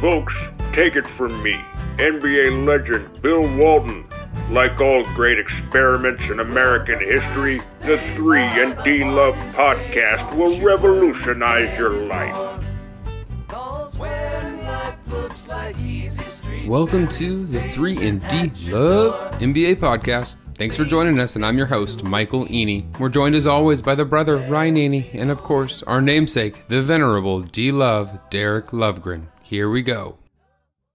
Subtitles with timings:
[0.00, 0.34] Folks,
[0.74, 1.54] take it from me,
[1.96, 4.06] NBA legend Bill Walton.
[4.50, 11.78] Like all great experiments in American history, the 3 and D Love podcast will revolutionize
[11.78, 12.62] your life.
[16.66, 20.34] Welcome to the 3 and D Love NBA podcast.
[20.56, 22.84] Thanks for joining us, and I'm your host, Michael Eney.
[22.98, 26.82] We're joined as always by the brother, Ryan Eney, and of course, our namesake, the
[26.82, 29.28] venerable D Love, Derek Lovegren.
[29.48, 30.18] Here we go.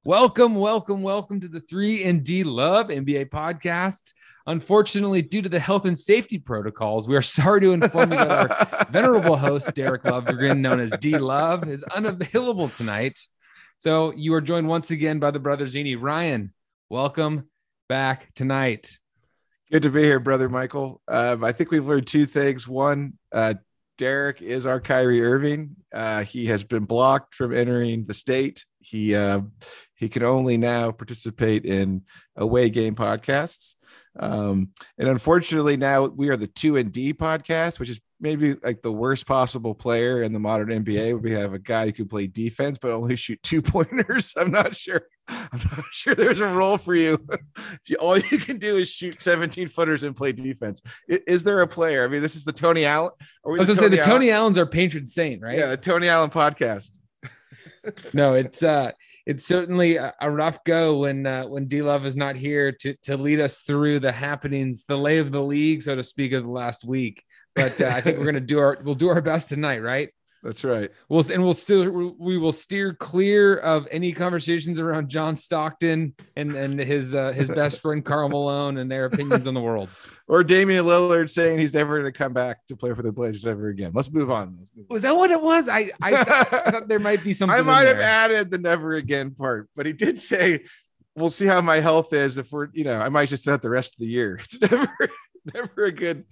[0.04, 4.12] Welcome, welcome, welcome to the 3 and D Love NBA podcast.
[4.46, 8.30] Unfortunately, due to the health and safety protocols, we are sorry to inform you that
[8.30, 13.18] our venerable host, Derek Lovegren, known as D Love, is unavailable tonight.
[13.78, 15.96] So you are joined once again by the brothers Eney.
[15.98, 16.54] Ryan,
[16.90, 17.48] welcome
[17.88, 19.00] back tonight.
[19.72, 21.02] Good to be here, brother Michael.
[21.08, 22.68] Um, I think we've learned two things.
[22.68, 23.54] One, uh,
[24.02, 25.76] Derek is our Kyrie Irving.
[25.94, 28.66] Uh, he has been blocked from entering the state.
[28.80, 29.42] He uh,
[29.94, 32.02] he can only now participate in
[32.36, 33.76] away game podcasts.
[34.18, 38.82] Um, and unfortunately, now we are the two and D podcast, which is maybe like
[38.82, 41.20] the worst possible player in the modern NBA.
[41.20, 44.34] We have a guy who can play defense but only shoot two pointers.
[44.38, 45.02] I'm not sure.
[45.28, 47.20] I'm not sure there's a role for you.
[48.00, 50.82] All you can do is shoot 17 footers and play defense.
[51.08, 52.06] Is there a player?
[52.06, 53.12] I mean, this is the Tony Allen.
[53.46, 54.10] I was going to say the Allen?
[54.10, 55.58] Tony Allens are patron saint, right?
[55.58, 56.98] Yeah, the Tony Allen podcast.
[58.14, 58.92] no, it's uh
[59.26, 62.96] it's certainly a, a rough go when uh, when D Love is not here to
[63.04, 66.44] to lead us through the happenings, the lay of the league, so to speak, of
[66.44, 67.24] the last week.
[67.56, 70.10] But uh, I think we're gonna do our we'll do our best tonight, right?
[70.44, 70.90] That's right.
[71.08, 76.56] We'll and we'll still we will steer clear of any conversations around John Stockton and
[76.56, 79.90] and his uh, his best friend Karl Malone and their opinions on the world.
[80.28, 83.46] Or Damian Lillard saying he's never going to come back to play for the Blazers
[83.46, 83.92] ever again.
[83.94, 84.56] Let's move on.
[84.58, 85.68] Let's move was that what it was?
[85.68, 87.60] I I thought, I thought there might be something.
[87.60, 90.62] I might have added the never again part, but he did say
[91.18, 93.70] we'll see how my health is if we're you know I might just set the
[93.70, 94.40] rest of the year.
[94.42, 94.88] It's never
[95.54, 96.24] never a good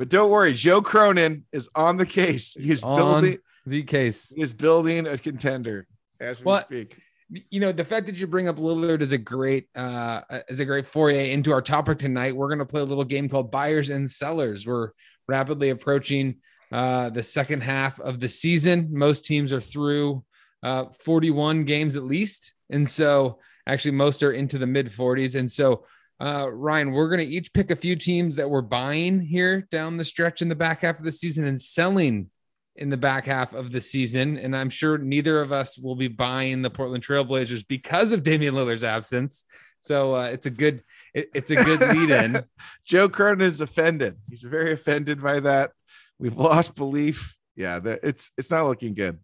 [0.00, 2.54] but don't worry, Joe Cronin is on the case.
[2.54, 4.32] He's on building the case.
[4.34, 5.86] He's building a contender
[6.18, 6.96] as we well, speak.
[7.28, 10.64] You know, the fact that you bring up Lillard is a great uh is a
[10.64, 12.34] great foray into our topic tonight.
[12.34, 14.66] We're gonna play a little game called buyers and sellers.
[14.66, 14.92] We're
[15.28, 16.36] rapidly approaching
[16.72, 18.88] uh the second half of the season.
[18.92, 20.24] Most teams are through
[20.62, 22.54] uh 41 games at least.
[22.70, 25.38] And so actually most are into the mid 40s.
[25.38, 25.84] And so
[26.20, 29.96] uh, Ryan, we're going to each pick a few teams that we're buying here down
[29.96, 32.28] the stretch in the back half of the season and selling
[32.76, 34.36] in the back half of the season.
[34.36, 38.54] And I'm sure neither of us will be buying the Portland Trailblazers because of Damian
[38.54, 39.46] Lillard's absence.
[39.80, 40.82] So uh, it's a good
[41.14, 42.44] it, it's a good lead in.
[42.84, 44.16] Joe Cronin is offended.
[44.28, 45.72] He's very offended by that.
[46.18, 47.34] We've lost belief.
[47.56, 49.18] Yeah, that it's it's not looking good.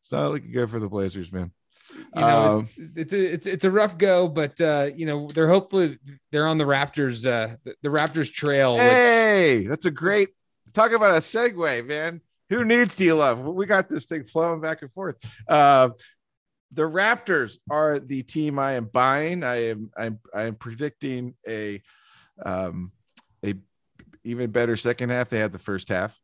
[0.00, 1.52] It's not looking good for the Blazers, man
[1.96, 5.28] you know, um, it's, it's, a it's it's a rough go, but uh, you know
[5.28, 5.98] they're hopefully
[6.30, 8.76] they're on the Raptors uh, the, the Raptors trail.
[8.76, 10.30] Hey, with- that's a great
[10.72, 12.20] talk about a segue, man.
[12.50, 13.40] Who needs D Love?
[13.40, 15.16] We got this thing flowing back and forth.
[15.48, 15.90] Uh,
[16.72, 19.44] the Raptors are the team I am buying.
[19.44, 21.82] I am I'm I am predicting a
[22.44, 22.92] um
[23.44, 23.54] a
[24.24, 25.28] even better second half.
[25.28, 26.18] They had the first half.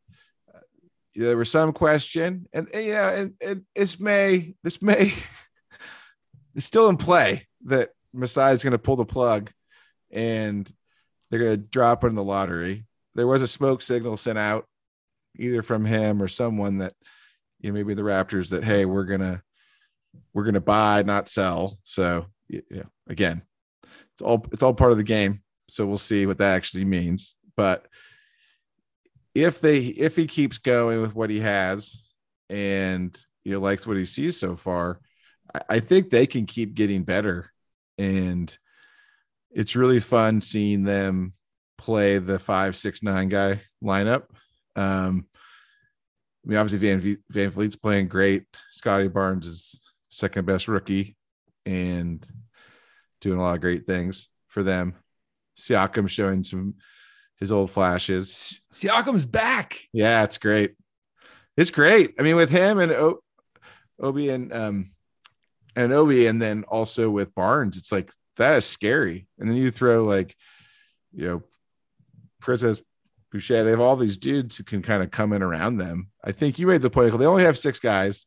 [1.15, 5.13] There was some question, and, and know, and, and this may this may
[6.55, 9.51] it's still in play that Masai is going to pull the plug
[10.11, 10.69] and
[11.29, 12.85] they're going to drop in the lottery.
[13.15, 14.65] There was a smoke signal sent out
[15.37, 16.93] either from him or someone that
[17.59, 19.41] you know maybe the Raptors that hey we're gonna
[20.33, 21.77] we're gonna buy not sell.
[21.83, 23.41] So yeah, again,
[23.83, 25.41] it's all it's all part of the game.
[25.67, 27.35] So we'll see what that actually means.
[27.55, 27.85] But
[29.35, 32.01] if they if he keeps going with what he has
[32.49, 34.99] and you know likes what he sees so far,
[35.69, 37.51] I think they can keep getting better.
[37.97, 38.55] And
[39.51, 41.33] it's really fun seeing them
[41.77, 44.23] play the five, six, nine guy lineup.
[44.75, 45.25] Um,
[46.45, 48.45] I mean, obviously Van v- VanVleet's playing great.
[48.69, 51.17] Scottie Barnes is second best rookie
[51.65, 52.25] and
[53.21, 54.95] doing a lot of great things for them.
[55.57, 56.75] Siakam showing some
[57.37, 58.59] his old flashes.
[58.71, 59.77] Siakam's back.
[59.93, 60.75] Yeah, it's great.
[61.57, 62.15] It's great.
[62.19, 63.21] I mean, with him and o-
[63.99, 64.91] Obi and um,
[65.75, 69.27] and Obi, and then also with Barnes, it's like that is scary.
[69.37, 70.35] And then you throw like,
[71.13, 71.43] you know,
[72.39, 72.81] Precious
[73.31, 76.09] Boucher, they have all these dudes who can kind of come in around them.
[76.23, 77.17] I think you made the point.
[77.17, 78.25] They only have six guys,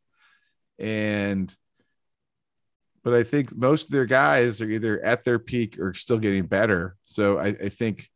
[0.79, 1.53] and
[3.03, 6.45] but I think most of their guys are either at their peak or still getting
[6.45, 6.95] better.
[7.03, 8.09] So I, I think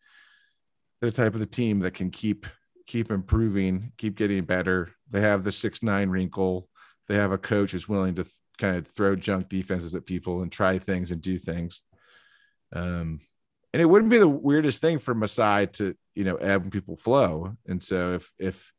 [1.02, 2.48] they're the type of the team that can keep
[2.86, 4.92] keep improving, keep getting better.
[5.10, 6.70] They have the six nine wrinkle
[7.08, 8.26] they have a coach who's willing to
[8.58, 11.84] kind of throw junk defenses at people and try things and do things.
[12.74, 13.22] Um,
[13.74, 16.96] and it wouldn't be the weirdest thing for Masai to, you know, ebb when people
[16.96, 17.56] flow.
[17.68, 18.72] And so if if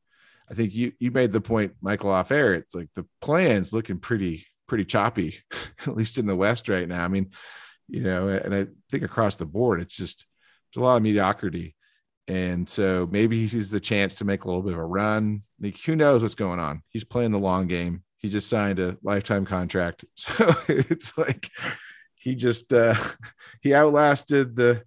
[0.50, 3.98] I think you you made the point, Michael, off air, it's like the play-in's looking
[3.98, 5.38] pretty pretty choppy,
[5.86, 7.04] at least in the West right now.
[7.04, 7.30] I mean,
[7.88, 10.26] you know, and I think across the board, it's just
[10.76, 11.74] a lot of mediocrity.
[12.28, 15.42] And so maybe he sees the chance to make a little bit of a run.
[15.60, 16.82] Like, who knows what's going on?
[16.90, 18.02] He's playing the long game.
[18.18, 20.04] He just signed a lifetime contract.
[20.16, 21.50] So it's like
[22.14, 22.94] he just uh
[23.60, 24.82] he outlasted the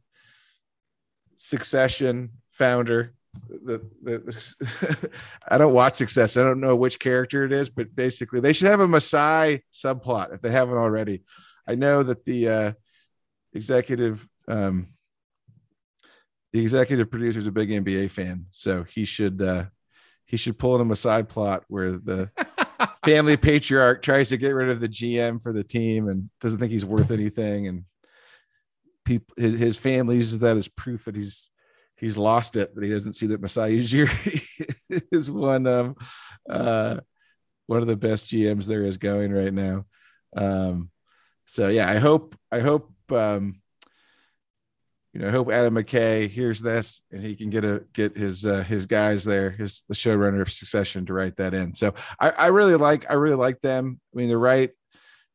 [1.37, 3.13] succession founder.
[3.49, 5.09] The, the, the
[5.47, 6.35] I don't watch Success.
[6.35, 10.33] I don't know which character it is, but basically they should have a Masai subplot
[10.33, 11.23] if they haven't already.
[11.67, 12.71] I know that the uh
[13.53, 14.87] executive um
[16.51, 19.65] the executive producer is a big NBA fan, so he should uh
[20.25, 22.29] he should pull in a side plot where the
[23.05, 26.71] family patriarch tries to get rid of the GM for the team and doesn't think
[26.71, 27.83] he's worth anything, and
[29.05, 31.49] people his, his family uses that as proof that he's
[31.97, 35.95] he's lost it, but he doesn't see that Masai Ujiri is one of
[36.49, 36.97] uh
[37.67, 39.85] one of the best GMs there is going right now.
[40.35, 40.89] Um
[41.45, 43.60] so yeah, I hope I hope um
[45.13, 48.63] you know, hope Adam McKay hears this and he can get a get his uh,
[48.63, 51.75] his guys there, his the showrunner of Succession to write that in.
[51.75, 53.99] So I, I really like I really like them.
[54.13, 54.69] I mean, they're right.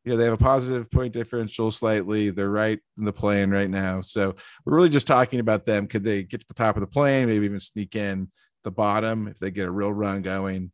[0.04, 2.30] You know, they have a positive point differential slightly.
[2.30, 4.00] They're right in the play-in right now.
[4.00, 5.88] So we're really just talking about them.
[5.88, 7.28] Could they get to the top of the play-in?
[7.28, 8.30] Maybe even sneak in
[8.62, 10.70] the bottom if they get a real run going.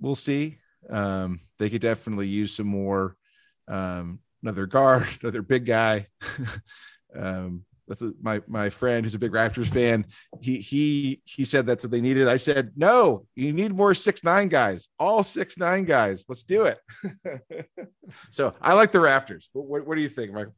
[0.00, 0.58] We'll see.
[0.88, 3.16] Um, they could definitely use some more
[3.66, 6.06] um, another guard, another big guy.
[7.16, 10.06] um, that's a, my my friend who's a big Raptors fan.
[10.40, 12.28] He he he said that's what they needed.
[12.28, 16.24] I said no, you need more six nine guys, all six nine guys.
[16.28, 16.78] Let's do it.
[18.30, 19.46] so I like the Raptors.
[19.52, 20.54] What, what do you think, Michael?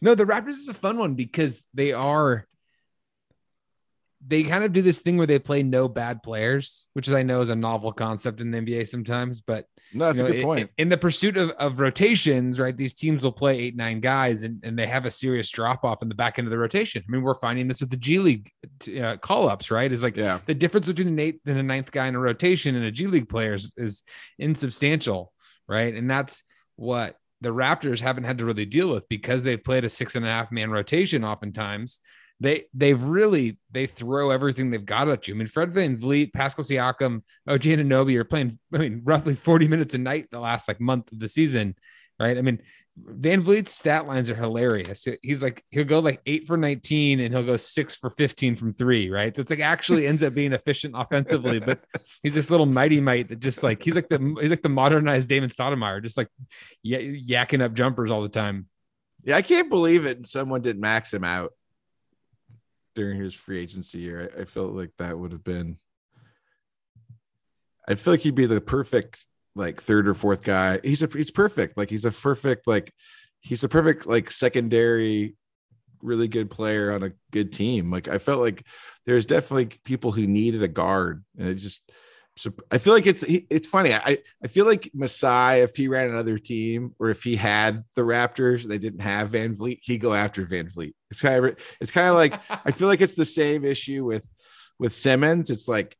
[0.00, 2.46] No, the Raptors is a fun one because they are
[4.26, 7.40] they kind of do this thing where they play no bad players, which I know
[7.40, 10.44] is a novel concept in the NBA sometimes, but no, that's you know, a good
[10.44, 10.60] point.
[10.60, 12.76] In, in, the pursuit of, of rotations, right?
[12.76, 16.02] These teams will play eight, nine guys and, and they have a serious drop off
[16.02, 17.02] in the back end of the rotation.
[17.06, 18.50] I mean, we're finding this with the G League
[19.00, 19.90] uh, call ups, right?
[19.90, 20.38] Is like yeah.
[20.46, 23.06] the difference between an eighth and a ninth guy in a rotation and a G
[23.06, 24.02] League player is, is
[24.38, 25.32] insubstantial,
[25.68, 25.94] right?
[25.94, 26.42] And that's
[26.76, 30.24] what the Raptors haven't had to really deal with because they've played a six and
[30.24, 32.00] a half man rotation oftentimes
[32.42, 35.34] they they've really they throw everything they've got at you.
[35.34, 39.68] I mean, Fred VanVleet, Pascal Siakam, oh, OG Anunoby are playing, I mean, roughly 40
[39.68, 41.76] minutes a night the last like month of the season,
[42.18, 42.36] right?
[42.36, 42.60] I mean,
[43.00, 45.06] VanVleet's stat lines are hilarious.
[45.22, 48.74] He's like he'll go like eight for 19 and he'll go six for 15 from
[48.74, 49.34] three, right?
[49.34, 51.80] So it's like actually ends up being efficient offensively, but
[52.24, 55.28] he's this little mighty mite that just like he's like the he's like the modernized
[55.28, 56.28] Damon Stoudemire, just like
[56.84, 58.66] y- yakking up jumpers all the time.
[59.22, 60.26] Yeah, I can't believe it.
[60.26, 61.52] Someone didn't max him out
[62.94, 64.30] during his free agency year.
[64.36, 65.78] I, I felt like that would have been.
[67.88, 70.80] I feel like he'd be the perfect like third or fourth guy.
[70.82, 71.76] He's a he's perfect.
[71.76, 72.92] Like he's a perfect like
[73.40, 75.36] he's a perfect like secondary
[76.00, 77.90] really good player on a good team.
[77.90, 78.66] Like I felt like
[79.06, 81.90] there's definitely people who needed a guard and it just
[82.36, 83.92] so I feel like it's it's funny.
[83.92, 88.02] I I feel like Masai, if he ran another team or if he had the
[88.02, 90.94] Raptors, they didn't have VanVleet, he'd go after VanVleet.
[91.12, 94.26] It's kind of it's kind of like I feel like it's the same issue with
[94.78, 95.50] with Simmons.
[95.50, 95.96] It's like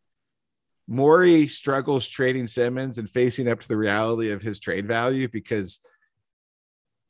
[0.88, 5.81] Morey struggles trading Simmons and facing up to the reality of his trade value because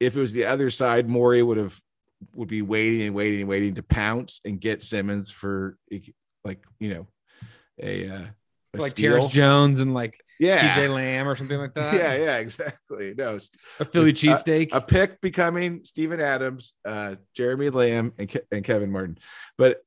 [0.00, 1.80] if it was the other side, Morey would have
[2.34, 5.76] would be waiting and waiting and waiting to pounce and get Simmons for
[6.44, 7.06] like you know
[7.80, 8.24] a uh,
[8.74, 11.94] like Terrence Jones and like yeah, TJ Lamb or something like that.
[11.94, 13.14] Yeah, yeah, exactly.
[13.16, 13.38] No,
[13.80, 18.64] a Philly cheesesteak, a, a, pick becoming Steven Adams, uh, Jeremy Lamb, and, Ke- and
[18.64, 19.18] Kevin Martin.
[19.56, 19.82] But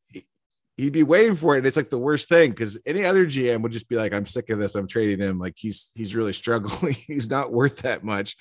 [0.77, 1.59] he'd be waiting for it.
[1.59, 4.25] And it's like the worst thing because any other GM would just be like, "I'm
[4.25, 4.75] sick of this.
[4.75, 5.39] I'm trading him.
[5.39, 6.93] Like he's he's really struggling.
[7.07, 8.37] he's not worth that much."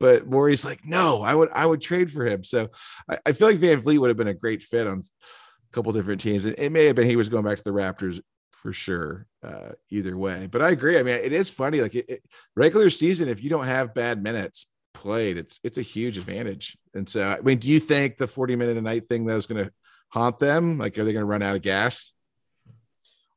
[0.00, 2.68] But Morey's like, "No, I would I would trade for him." So
[3.10, 6.20] I, I feel like VanVleet would have been a great fit on a couple different
[6.20, 6.44] teams.
[6.44, 8.20] And it may have been he was going back to the Raptors
[8.58, 12.04] for sure uh, either way but i agree i mean it is funny like it,
[12.08, 12.22] it,
[12.56, 17.08] regular season if you don't have bad minutes played it's it's a huge advantage and
[17.08, 19.64] so i mean do you think the 40 minute a night thing that was going
[19.64, 19.72] to
[20.08, 22.12] haunt them like are they going to run out of gas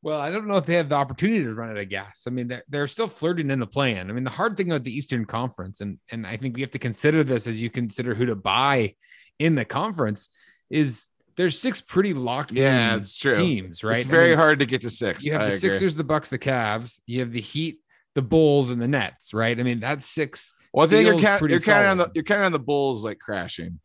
[0.03, 2.23] well, I don't know if they have the opportunity to run out of gas.
[2.25, 4.09] I mean, they're, they're still flirting in the play-in.
[4.09, 6.71] I mean, the hard thing about the Eastern Conference, and and I think we have
[6.71, 8.95] to consider this as you consider who to buy
[9.37, 10.29] in the conference,
[10.71, 13.35] is there's six pretty locked yeah, it's true.
[13.35, 13.99] teams, right?
[13.99, 15.25] It's very I mean, hard to get to six.
[15.25, 15.69] You have I the agree.
[15.69, 16.99] Sixers, the Bucks, the Cavs.
[17.05, 17.79] You have the Heat,
[18.15, 19.59] the Bulls and the Nets, right?
[19.59, 20.53] I mean, that's six.
[20.73, 23.03] Well, I think you're, count, pretty you're counting on the you're counting on the Bulls
[23.03, 23.79] like crashing.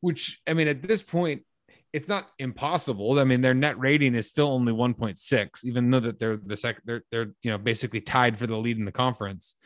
[0.00, 1.42] which I mean, at this point,
[1.92, 3.18] it's not impossible.
[3.18, 6.82] I mean, their net rating is still only 1.6, even though that they're the second,
[6.84, 9.56] they're they're you know basically tied for the lead in the conference.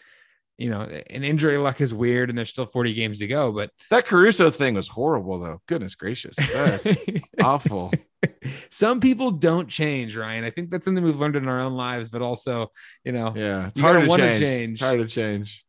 [0.59, 3.51] You know, an injury luck is weird, and there's still 40 games to go.
[3.53, 5.61] But That Caruso thing was horrible, though.
[5.67, 6.87] Goodness gracious, that's
[7.43, 7.91] awful.
[8.71, 10.45] some people don't change, Ryan.
[10.45, 12.71] I think that's something we've learned in our own lives, but also,
[13.05, 14.41] you know, Yeah, it's hard to change.
[14.41, 14.71] change.
[14.73, 15.65] It's hard to change.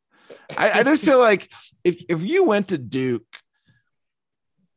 [0.56, 1.50] I, I just feel like
[1.84, 3.26] if if you went to Duke,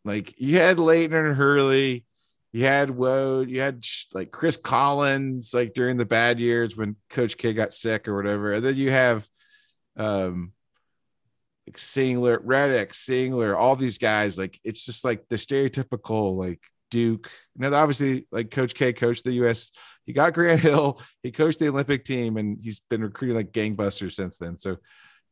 [0.04, 2.04] like you had Laettner and Hurley,
[2.52, 3.84] you had Wode, you had
[4.14, 8.54] like Chris Collins, like during the bad years when Coach K got sick or whatever,
[8.54, 9.28] and then you have
[9.96, 10.52] um
[11.66, 14.38] like Singler, Redick, Singler, all these guys.
[14.38, 16.60] Like it's just like the stereotypical like
[16.90, 17.30] Duke.
[17.56, 19.70] Now, obviously, like Coach K coached the U.S.
[20.04, 21.00] He got Grant Hill.
[21.22, 24.56] He coached the Olympic team, and he's been recruiting like gangbusters since then.
[24.56, 24.76] So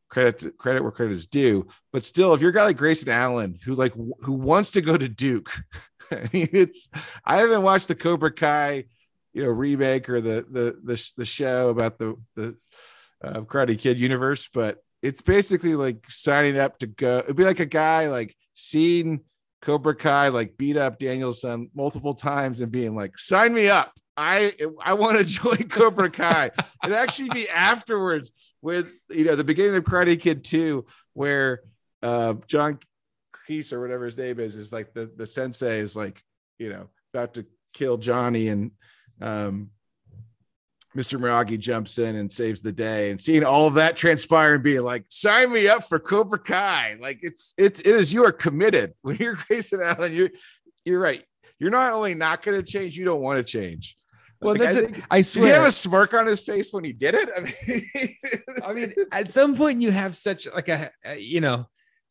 [0.09, 1.67] credit credit where credit is due.
[1.93, 4.97] But still, if you're a guy like Grayson Allen who like who wants to go
[4.97, 5.51] to Duke,
[6.11, 6.89] I mean, it's
[7.23, 8.85] I haven't watched the Cobra Kai,
[9.33, 12.57] you know, remake or the the the, the show about the the
[13.23, 17.19] uh, Karate Kid universe, but it's basically like signing up to go.
[17.19, 19.21] It'd be like a guy like seeing
[19.61, 24.53] Cobra Kai like beat up Daniel-san multiple times and being like, "Sign me up." I
[24.83, 26.51] I want to join Cobra Kai.
[26.83, 28.31] and actually be afterwards
[28.61, 31.61] with you know the beginning of Karate Kid 2, where
[32.01, 32.79] uh John
[33.33, 36.23] Cleese or whatever his name is, is like the the sensei is like,
[36.57, 38.71] you know, about to kill Johnny and
[39.21, 39.71] um
[40.95, 41.19] Mr.
[41.19, 44.81] Miyagi jumps in and saves the day, and seeing all of that transpire and being
[44.81, 48.93] like, "Sign me up for Cobra Kai!" Like it's it's it is you are committed
[49.01, 50.13] when you're Grayson Allen.
[50.13, 50.29] You're
[50.85, 51.23] you're right.
[51.59, 53.97] You're not only not going to change, you don't want to change.
[54.41, 54.91] well, Like, that's I it.
[54.91, 55.53] think- I did he swear.
[55.55, 57.29] have a smirk on his face when he did it?
[57.35, 58.15] I mean,
[58.65, 61.65] I mean, at some point you have such like a, a- you know,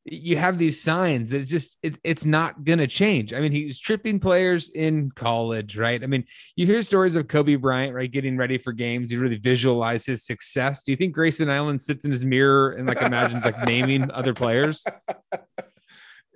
[0.05, 3.33] you have these signs that it's just it, it's not gonna change.
[3.33, 6.03] I mean, he was tripping players in college, right?
[6.03, 6.25] I mean,
[6.57, 9.11] you hear stories of Kobe Bryant, right, getting ready for games.
[9.11, 10.83] You really visualize his success.
[10.83, 14.35] Do you think Grayson Allen sits in his mirror and like imagines like naming other
[14.35, 14.85] players?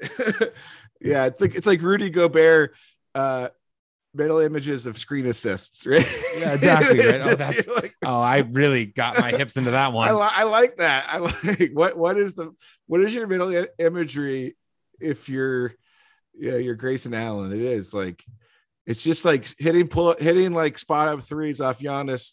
[1.00, 2.74] yeah, it's like it's like Rudy Gobert
[3.14, 3.48] uh
[4.18, 6.04] mental images of screen assists, right?
[6.36, 7.20] Yeah, exactly, right?
[7.24, 10.14] Oh, that's- Like, Oh, I really got my hips into that I, one.
[10.14, 11.06] li- I like that.
[11.10, 12.52] I like what what is the
[12.86, 14.56] what is your mental i- imagery
[15.00, 15.72] if you're
[16.38, 17.52] yeah, you're Grayson Allen.
[17.52, 18.22] It is like
[18.86, 22.32] it's just like hitting pull hitting like spot up threes off Giannis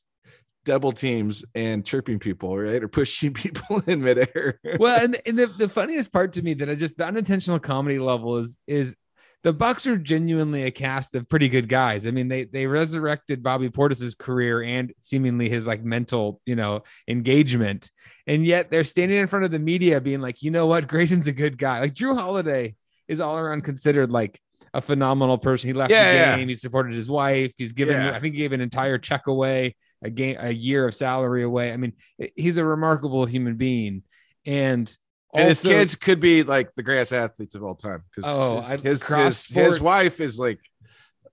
[0.64, 2.84] double teams and tripping people, right?
[2.84, 4.60] Or pushing people in midair.
[4.80, 8.00] well, and, and the, the funniest part to me that I just the unintentional comedy
[8.00, 8.96] level is is
[9.46, 12.08] the Bucks are genuinely a cast of pretty good guys.
[12.08, 16.82] I mean, they they resurrected Bobby Portis's career and seemingly his like mental, you know,
[17.08, 17.92] engagement,
[18.26, 21.28] and yet they're standing in front of the media being like, you know what, Grayson's
[21.28, 21.80] a good guy.
[21.80, 22.74] Like Jrue Holiday
[23.08, 24.42] is all around considered like
[24.74, 25.68] a phenomenal person.
[25.70, 26.36] He left Yeah, the yeah.
[26.38, 26.50] game.
[26.50, 27.54] He supported his wife.
[27.56, 28.14] He's given, Yeah.
[28.16, 31.72] I think, he gave an entire check away, a game, a year of salary away.
[31.72, 31.94] I mean,
[32.36, 34.02] he's a remarkable human being,
[34.44, 34.92] and
[35.36, 38.82] and his kids could be like the greatest athletes of all time because Oh, his,
[38.82, 40.60] his, his, his wife is like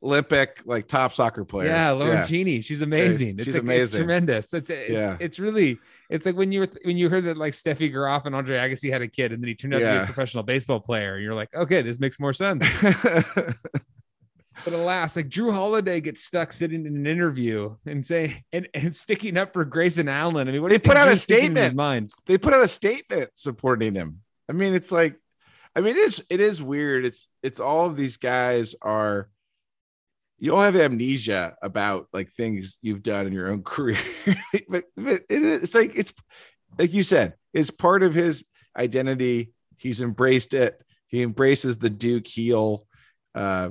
[0.03, 1.69] Olympic, like top soccer player.
[1.69, 2.27] Yeah, Lauren.
[2.27, 2.61] Cheney.
[2.61, 3.39] She's amazing.
[3.39, 3.83] She's it's amazing.
[3.83, 4.53] It's tremendous.
[4.53, 5.17] It's it's, Yeah.
[5.21, 5.79] it's really
[6.11, 8.91] it's like when you were when you heard that like Steffi Graf and Andre Agassi
[8.91, 11.19] had a kid and then he turned out to be a professional baseball player.
[11.19, 12.67] You're like, okay, this makes more sense.
[14.65, 18.95] But alas, like Jrue Holiday gets stuck sitting in an interview and saying and, and
[18.95, 20.49] sticking up for Grayson Allen.
[20.49, 21.77] I mean, what They put out a Jrue's thinking in his statement.
[21.77, 22.11] mind?
[22.27, 24.21] they put out a statement supporting him.
[24.49, 25.17] I mean, it's like,
[25.75, 27.05] I mean, it is it is weird.
[27.05, 29.29] It's it's all of these guys are
[30.39, 33.97] you all have amnesia about like things you've done in your own career.
[34.69, 36.13] but, but it is, it's like it's
[36.79, 38.45] like you said, it's part of his
[38.77, 39.53] identity.
[39.77, 40.81] He's embraced it.
[41.09, 42.87] He embraces the Duke heel.
[43.35, 43.71] Uh,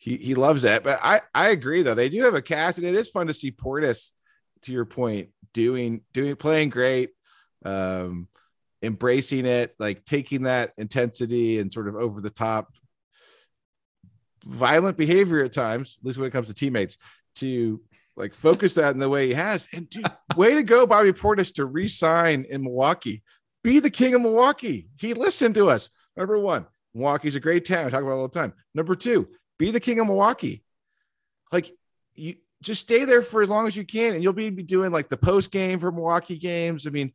[0.00, 0.82] he he loves that.
[0.82, 1.94] But I I agree though.
[1.94, 4.10] They do have a cast, and it is fun to see Portis.
[4.64, 7.10] To your point, doing doing playing great,
[7.64, 8.28] um,
[8.82, 12.74] embracing it, like taking that intensity and sort of over the top,
[14.44, 16.98] violent behavior at times, at least when it comes to teammates,
[17.36, 17.80] to
[18.16, 19.66] like focus that in the way he has.
[19.72, 20.04] And dude,
[20.36, 23.22] way to go, Bobby Portis, to re-sign in Milwaukee.
[23.62, 24.88] Be the king of Milwaukee.
[24.98, 25.90] He listened to us.
[26.16, 27.86] Number one, Milwaukee's a great town.
[27.86, 28.52] I talk about it all the time.
[28.74, 29.28] Number two,
[29.60, 30.64] be the king of Milwaukee.
[31.52, 31.70] Like
[32.14, 35.08] you just stay there for as long as you can, and you'll be doing like
[35.08, 36.86] the post game for Milwaukee games.
[36.86, 37.12] I mean,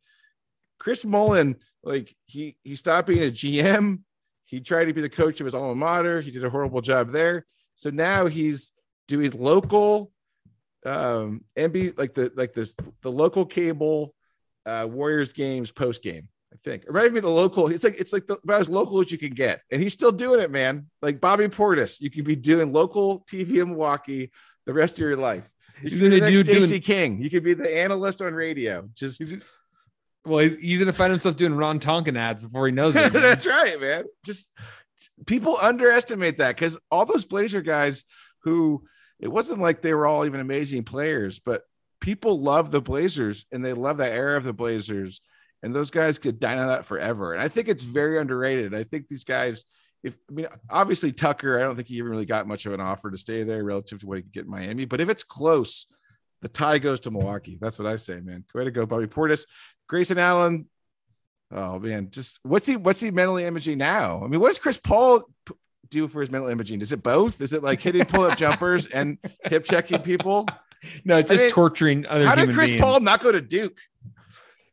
[0.78, 4.00] Chris Mullin, like he he stopped being a GM.
[4.44, 6.20] He tried to be the coach of his alma mater.
[6.20, 7.44] He did a horrible job there.
[7.74, 8.72] So now he's
[9.08, 10.12] doing local
[10.84, 14.14] um be like the like this the local cable
[14.66, 16.28] uh Warriors games post game.
[16.56, 17.68] I think or maybe the local.
[17.68, 20.12] It's like it's like the, about as local as you can get, and he's still
[20.12, 20.86] doing it, man.
[21.02, 24.30] Like Bobby Portis, you can be doing local TV in Milwaukee
[24.64, 25.48] the rest of your life.
[25.82, 27.22] You He's can be the next do- Stacey doing- King.
[27.22, 28.88] You could be the analyst on radio.
[28.94, 29.34] Just he's,
[30.24, 33.12] Well, he's, he's gonna find himself doing Ron Tonkin ads before he knows it.
[33.12, 34.04] That's right, man.
[34.24, 34.56] Just
[35.26, 38.04] people underestimate that because all those Blazer guys
[38.44, 38.84] who
[39.20, 41.62] it wasn't like they were all even amazing players, but
[42.00, 45.20] people love the Blazers and they love that era of the Blazers.
[45.62, 47.32] And those guys could dine on that forever.
[47.32, 48.74] And I think it's very underrated.
[48.74, 49.64] I think these guys,
[50.02, 52.80] if I mean, obviously Tucker, I don't think he even really got much of an
[52.80, 54.84] offer to stay there relative to what he could get in Miami.
[54.84, 55.86] But if it's close,
[56.42, 57.58] the tie goes to Milwaukee.
[57.60, 58.44] That's what I say, man.
[58.54, 59.46] Way to go, Bobby Portis.
[59.88, 60.66] Grayson Allen,
[61.52, 64.22] Oh man, just what's he what's he mentally imaging now?
[64.24, 65.28] I mean, what does Chris Paul
[65.88, 66.80] do for his mental imaging?
[66.80, 67.40] Is it both?
[67.40, 70.48] Is it like hitting pull up jumpers and hip checking people?
[71.04, 72.28] no, just mean, torturing other people.
[72.28, 72.80] How did Chris beings.
[72.80, 73.78] Paul not go to Duke?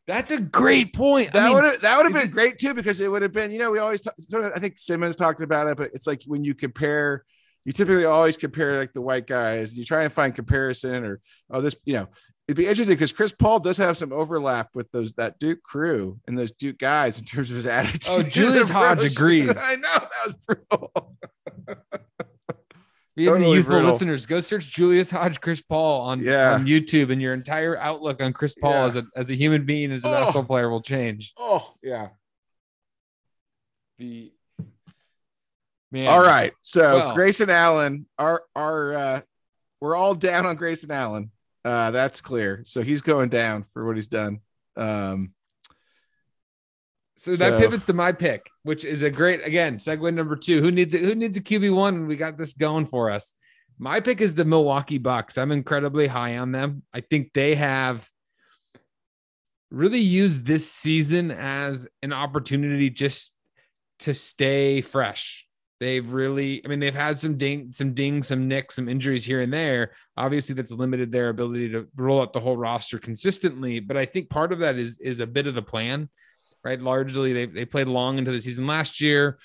[0.08, 1.30] That's a great point.
[1.30, 3.32] I That mean, would have that would have been great too because it would have
[3.32, 6.24] been you know we always talk, I think Simmons talked about it, but it's like
[6.26, 7.24] when you compare,
[7.64, 9.74] you typically always compare like the white guys.
[9.74, 12.10] You try and find comparison or oh this you know
[12.48, 16.20] it'd be interesting because Chris Paul does have some overlap with those that Duke crew
[16.28, 18.10] and those Duke guys in terms of his oh, attitude.
[18.10, 19.58] Oh, Julius Hodge agrees.
[19.58, 21.18] I know that was brutal.
[23.16, 23.92] You have any Totally youthful brutal.
[23.92, 26.54] listeners, go search Julius Hodge, Chris Paul on, Yeah.
[26.54, 28.86] on YouTube, and your entire outlook on Chris Paul Yeah.
[28.88, 30.12] as a as a human being, as a Oh.
[30.12, 31.32] basketball player, will change.
[31.38, 32.10] Oh yeah.
[34.00, 34.32] The
[35.92, 36.54] man, All right.
[36.62, 39.22] So Well- Grayson Allen, our our uh
[39.80, 41.32] we're all down on Grayson Allen.
[41.64, 42.64] Uh that's clear.
[42.66, 44.40] So he's going down for what he's done.
[44.76, 45.34] Um
[47.24, 50.60] So that So- pivots to my pick, which is a great again segue number two.
[50.60, 51.06] Who needs it?
[51.06, 52.06] Who needs a QB one?
[52.06, 53.34] We got this going for us.
[53.80, 55.38] My pick is the Milwaukee Bucks.
[55.38, 56.84] I'm incredibly high on them.
[56.94, 58.06] I think they have
[59.72, 63.34] really used this season as an opportunity just
[64.00, 65.48] to stay fresh.
[65.80, 69.40] They've really, I mean, they've had some ding, some dings, some nicks, some injuries here
[69.40, 69.94] and there.
[70.18, 73.80] Obviously, that's limited their ability to roll out the whole roster consistently.
[73.80, 76.10] But I think part of that is is a bit of the plan
[76.64, 76.80] right?
[76.80, 79.38] Largely, they, they played long into the season last year,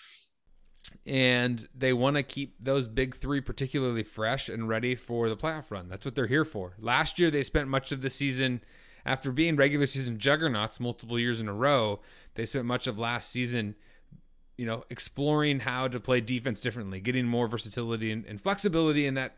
[1.07, 5.71] and they want to keep those big three particularly fresh and ready for the playoff
[5.71, 5.89] run.
[5.89, 6.75] That's what they're here for.
[6.79, 8.63] Last year, they spent much of the season
[9.05, 12.01] after being regular season juggernauts multiple years in a row.
[12.35, 13.75] They spent much of last season,
[14.57, 19.17] you know, exploring how to play defense differently, getting more versatility and, and flexibility, and
[19.17, 19.37] that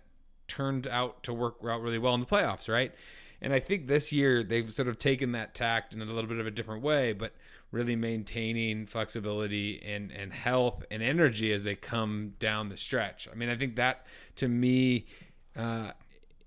[0.48, 2.92] turned out to work out really well in the playoffs, right?
[3.40, 6.38] And I think this year they've sort of taken that tact in a little bit
[6.38, 7.32] of a different way, but
[7.72, 13.28] really maintaining flexibility and and health and energy as they come down the stretch.
[13.30, 14.06] I mean, I think that
[14.36, 15.06] to me
[15.56, 15.92] uh,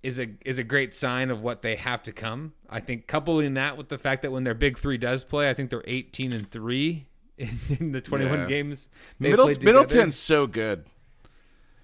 [0.02, 2.54] is a is a great sign of what they have to come.
[2.70, 5.54] I think coupling that with the fact that when their big three does play, I
[5.54, 7.08] think they're 18 and three
[7.38, 8.46] in, in the 21 Yeah.
[8.48, 9.64] games they Middle, played.
[9.64, 10.86] Middleton's so good.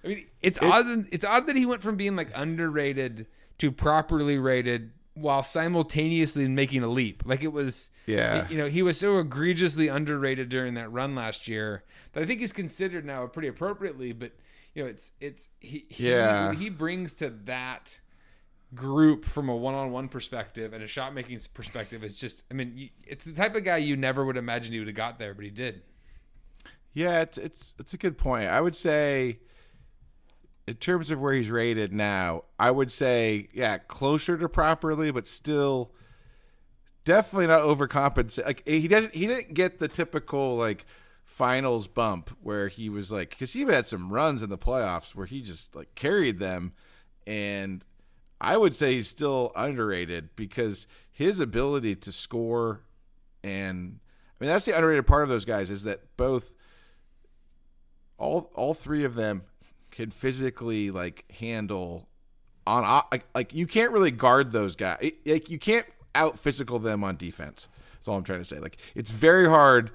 [0.03, 1.07] I mean, it's odd.
[1.11, 6.83] It's odd that he went from being like underrated to properly rated while simultaneously making
[6.83, 7.23] a leap.
[7.25, 8.47] Like it was, Yeah.
[8.49, 12.39] you know, he was so egregiously underrated during that run last year that I think
[12.39, 14.11] he's considered now pretty appropriately.
[14.13, 14.31] But
[14.73, 16.53] you know, it's it's he he, Yeah.
[16.53, 17.99] he brings to that
[18.75, 23.25] group from a one-on-one perspective and a shot making perspective is just i mean it's
[23.25, 25.49] the type of guy you never would imagine he would have got there but he
[25.49, 25.81] did
[26.93, 28.47] Yeah, it's it's it's a good point.
[28.47, 29.39] I would say
[30.69, 35.25] in terms of where he's rated now, I would say yeah, closer to properly, but
[35.25, 35.91] still
[37.03, 38.45] definitely not overcompensate.
[38.45, 40.85] Like he doesn't he didn't get the typical like
[41.25, 45.25] finals bump where he was like cuz he had some runs in the playoffs where
[45.25, 46.73] he just like carried them
[47.25, 47.83] and
[48.39, 52.81] I would say he's still underrated because his ability to score
[53.43, 53.99] and
[54.39, 56.53] I mean that's the underrated part of those guys is that both
[58.17, 59.43] all all three of them
[59.99, 62.07] can physically like handle
[62.65, 65.85] on like, like you can't really guard those guys like you can't
[66.15, 69.91] out physical them on defense that's all i'm trying to say like it's very hard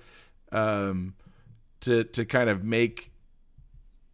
[0.53, 1.15] um
[1.81, 3.13] to to kind of make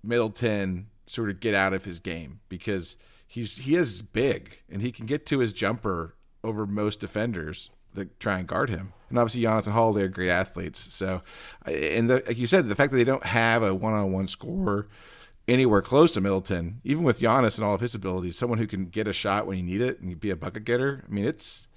[0.04, 4.92] middleton sort of get out of his game because he's he is big and he
[4.92, 8.92] can get to his jumper over most defenders that try and guard him.
[9.08, 10.94] And obviously, Giannis and Holiday are great athletes.
[10.94, 11.22] So,
[11.66, 14.86] and the, like you said, the fact that they don't have a one-on-one scorer
[15.48, 18.86] anywhere close to Middleton, even with Giannis and all of his abilities, someone who can
[18.86, 21.04] get a shot when you need it and be a bucket getter.
[21.06, 21.68] I mean, it's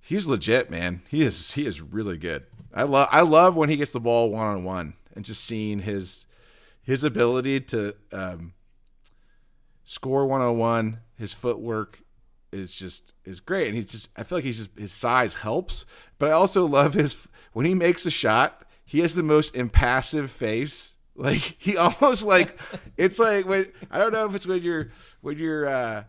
[0.00, 1.02] he's legit, man.
[1.08, 2.44] He is he is really good.
[2.74, 6.26] I love I love when he gets the ball one-on-one and just seeing his
[6.82, 8.54] his ability to um,
[9.84, 12.00] score one-on-one, his footwork
[12.52, 15.86] is just is great, and he's just I feel like he's just his size helps,
[16.18, 20.30] but I also love his when he makes a shot, he has the most impassive
[20.30, 20.95] face.
[21.16, 22.58] Like he almost like
[22.96, 26.04] it's like when I don't know if it's when you're when you're uh, I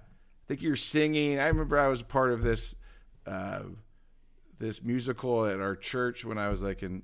[0.48, 1.40] think you're singing.
[1.40, 2.76] I remember I was part of this
[3.26, 3.64] uh,
[4.60, 7.04] this musical at our church when I was like in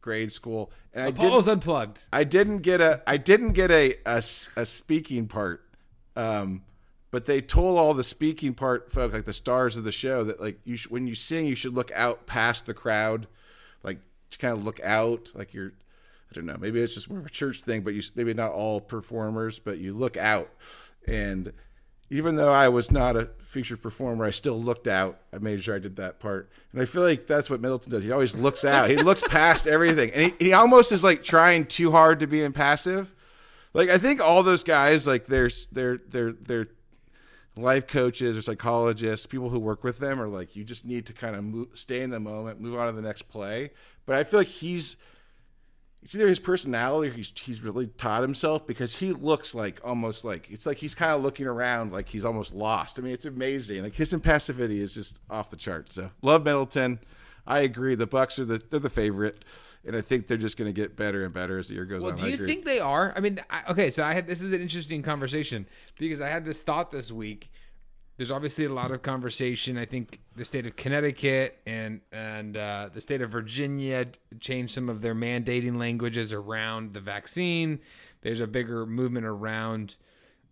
[0.00, 2.06] grade school, and I didn't, unplugged.
[2.12, 5.64] I didn't get a I didn't get a a speaking part,
[6.16, 6.62] um,
[7.10, 10.40] but they told all the speaking part folk like the stars of the show that
[10.40, 13.26] like you sh- when you sing you should look out past the crowd,
[13.82, 13.98] like
[14.30, 15.72] to kind of look out like you're
[16.30, 18.52] I don't know maybe it's just more of a church thing, but you maybe not
[18.52, 20.50] all performers, but you look out
[21.06, 21.52] and
[22.10, 25.20] even though I was not a featured performer, I still looked out.
[25.32, 28.04] I made sure I did that part, and I feel like that's what Middleton does.
[28.04, 28.90] He always looks out.
[28.90, 32.42] He looks past everything, and he, he almost is like trying too hard to be
[32.42, 33.14] impassive.
[33.72, 36.68] Like I think all those guys, like there's they're they're they're
[37.56, 41.12] life coaches or psychologists, people who work with them, are like you just need to
[41.12, 43.70] kind of move, stay in the moment, move on to the next play.
[44.04, 44.96] But I feel like he's
[46.02, 50.24] it's either his personality or he's he's really taught himself because he looks like almost
[50.24, 52.98] like it's like he's kind of looking around like he's almost lost.
[52.98, 53.82] I mean, it's amazing.
[53.82, 55.94] Like his impassivity is just off the charts.
[55.94, 57.00] So love Middleton.
[57.46, 57.94] I agree.
[57.94, 59.44] The Bucks are the they're the favorite,
[59.84, 62.02] and I think they're just going to get better and better as the year goes
[62.02, 62.18] Well, on.
[62.18, 63.12] do you think they are?
[63.16, 65.66] I mean, I, okay, so I had this is an interesting conversation
[65.98, 67.50] because I had this thought this week.
[68.20, 69.78] There's obviously a lot of conversation.
[69.78, 74.08] I think the state of Connecticut and and uh, the state of Virginia
[74.40, 77.78] changed some of their mandating languages around the vaccine.
[78.20, 79.96] There's a bigger movement around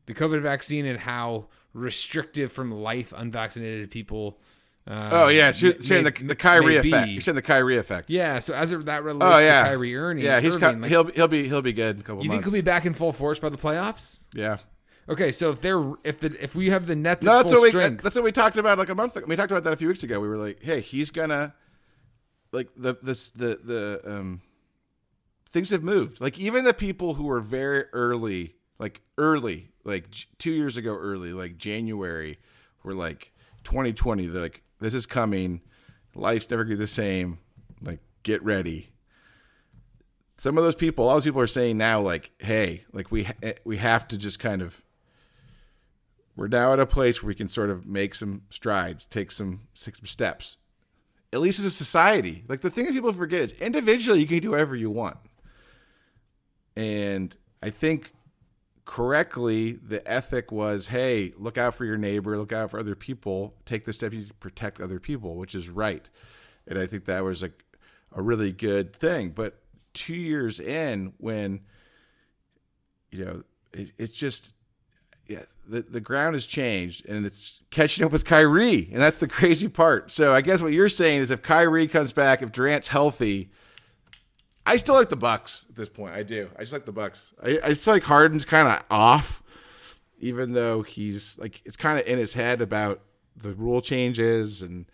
[0.07, 4.39] the COVID vaccine and how restrictive from life unvaccinated people.
[4.87, 7.11] Uh, Oh yeah, so you're saying may- the the Kyrie effect.
[7.11, 8.09] You're saying the Kyrie effect.
[8.09, 11.05] Yeah, so as that relates Oh yeah, to Kyrie Irving, Yeah, he's Irving, like, he'll
[11.09, 13.13] he'll be he'll be good in a couple you think he'll be back in full
[13.13, 14.21] force by the playoffs?
[14.33, 14.57] yeah.
[15.09, 17.61] Okay, so if they're if the if we have the Nets No, at that's full
[17.63, 19.27] what we strength, that's what we talked about like a month ago.
[19.27, 20.21] We talked about that a few weeks ago.
[20.21, 21.55] We were like, hey, he's gonna
[22.53, 24.43] like the this the the um
[25.49, 26.21] things have moved.
[26.21, 30.95] Like even the people who were very early, like early, like j- two years ago,
[30.95, 32.39] early, like January,
[32.83, 33.33] were like
[33.65, 34.27] 2020.
[34.27, 35.63] They're like, this is coming.
[36.15, 37.39] Life's never gonna be the same.
[37.81, 38.91] Like, get ready.
[40.37, 43.27] Some of those people, a lot of people are saying now, like, hey, like we
[43.65, 44.83] we have to just kind of
[46.39, 49.63] we're now at a place where we can sort of make some strides, take some
[49.75, 50.57] take some steps.
[51.33, 52.45] At least as a society.
[52.47, 55.17] Like the thing that people forget is individually you can do whatever you want.
[56.77, 58.13] And I think
[58.85, 63.57] correctly the ethic was, hey, look out for your neighbor, look out for other people,
[63.67, 66.09] take the steps to protect other people, which is right.
[66.69, 67.65] And I think that was like
[68.13, 69.31] a really good thing.
[69.31, 69.61] But
[69.93, 71.63] two years in, when
[73.11, 74.55] you know, it, it's just
[75.29, 78.89] yeah, the, the ground has changed and it's catching up with Kyrie.
[78.93, 80.11] And that's the crazy part.
[80.11, 83.51] So I guess what you're saying is if Kyrie comes back, if Durant's healthy,
[84.67, 86.15] I still like the Bucks at this point.
[86.15, 86.51] I do.
[86.57, 87.33] I just like the Bucks.
[87.43, 89.43] I, I feel like Harden's kind of off,
[90.19, 93.03] even though he's like it's kind of in his head about
[93.37, 94.87] the rule changes and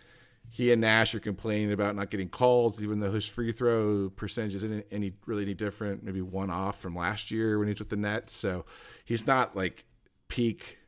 [0.50, 4.54] he and Nash are complaining about not getting calls, even though his free throw percentage
[4.54, 6.04] isn't any really any different.
[6.04, 8.32] Maybe one off from last year when he's with the Nets.
[8.32, 8.64] So
[9.04, 9.84] he's not like
[10.28, 10.78] peak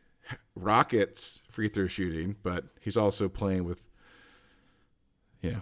[0.55, 3.83] Rockets free throw shooting, but he's also playing with,
[5.41, 5.61] you know,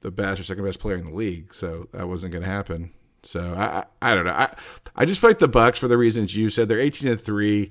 [0.00, 1.54] the best or second best player in the league.
[1.54, 2.90] So that wasn't going to happen.
[3.22, 4.32] So I, I, I don't know.
[4.32, 4.54] I,
[4.96, 6.68] I just like the Bucks for the reasons you said.
[6.68, 7.70] They're eighteen and three.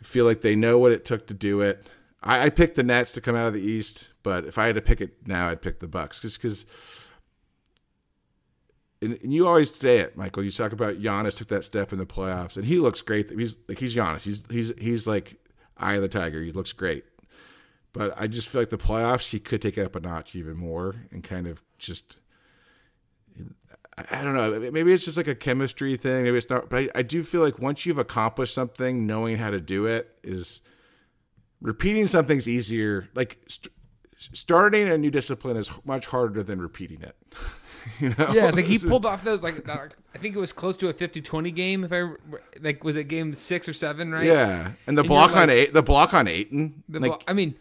[0.00, 1.86] I feel like they know what it took to do it.
[2.22, 4.76] I, I picked the Nets to come out of the East, but if I had
[4.76, 6.66] to pick it now, I'd pick the Bucks just because.
[9.06, 10.42] And, and you always say it, Michael.
[10.42, 13.30] You talk about Giannis took that step in the playoffs, and he looks great.
[13.30, 14.22] He's like he's Giannis.
[14.22, 15.36] He's he's he's like
[15.76, 16.42] eye of the tiger.
[16.42, 17.04] He looks great.
[17.92, 20.56] But I just feel like the playoffs, he could take it up a notch even
[20.56, 22.16] more and kind of just.
[24.10, 24.70] I don't know.
[24.72, 26.24] Maybe it's just like a chemistry thing.
[26.24, 26.68] Maybe it's not.
[26.68, 30.18] But I, I do feel like once you've accomplished something, knowing how to do it
[30.22, 30.62] is
[31.62, 33.08] repeating something's easier.
[33.14, 33.72] Like st-
[34.18, 37.16] starting a new discipline is much harder than repeating it.
[38.00, 38.30] you know?
[38.32, 40.94] yeah, it's like he pulled off those like I think it was close to a
[40.94, 41.84] 50-20 game.
[41.84, 42.10] If I
[42.60, 44.12] like, was it game six or seven?
[44.12, 44.24] Right?
[44.24, 47.10] Yeah, and the And block you're on like- eight, the block on Ayton, The like
[47.10, 47.54] ball- I mean,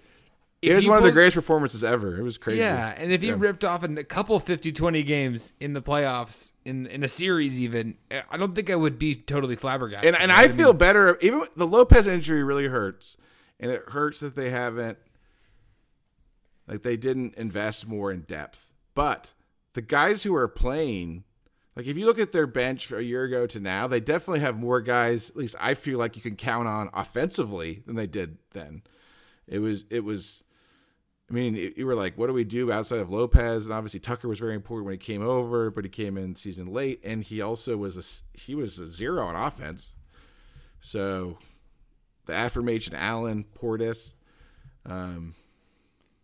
[0.61, 2.17] it was one of the greatest performances ever.
[2.17, 2.61] It was crazy.
[2.61, 3.35] Yeah, and if he Yeah.
[3.37, 8.21] ripped off a couple 50-20 games in the playoffs in in a series, even eh,
[8.31, 10.07] I don't think I would be totally flabbergasted.
[10.07, 11.17] and and know I what feel better.
[11.21, 13.15] Even the Lopez injury really hurts,
[13.59, 14.97] and it hurts that they haven't,
[16.67, 18.71] like they didn't invest more in depth.
[18.95, 19.33] But
[19.75, 21.25] the guys who are playing,
[21.75, 24.57] like if you look at their bench a year ago to now, they definitely have
[24.57, 25.29] more guys.
[25.29, 28.81] At least I feel like you can count on offensively than they did then.
[29.47, 30.43] It was it was.
[31.29, 33.65] I mean, you were like, what do we do outside of Lopez?
[33.65, 36.67] And obviously Tucker was very important when he came over, but he came in season
[36.67, 39.93] late, and he also was a he was a zero on offense.
[40.79, 41.39] So,
[42.27, 44.13] the affirmation Allen Portis.
[44.85, 45.33] Um,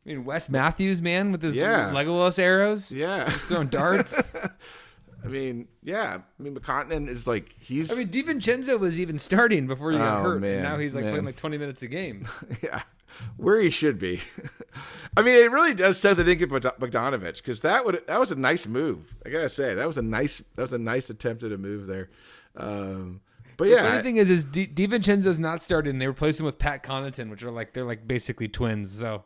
[0.05, 1.91] I mean, Wes Matthews, man, with his Yeah.
[1.93, 4.33] Legolas arrows, yeah, He's throwing darts.
[5.23, 6.17] I mean, yeah.
[6.39, 10.19] I mean, McConaughey is like he's I mean, DiVincenzo was even starting before he got
[10.19, 11.13] Oh, hurt, man, and now he's like man.
[11.13, 12.27] playing like 20 minutes a game.
[12.63, 12.81] yeah,
[13.37, 14.21] where he should be.
[15.17, 18.35] I mean, it really does set the Dinkin Bogdanovic because that would that was a
[18.35, 19.15] nice move.
[19.23, 21.85] I gotta say that was a nice that was a nice attempt at a move
[21.85, 22.09] there.
[22.57, 23.21] Um,
[23.57, 25.99] but yeah, The funny thing is, is Di- DiVincenzo's not starting.
[25.99, 28.97] They replaced him with Pat Connaughton, which are like they're like basically twins.
[28.97, 29.23] So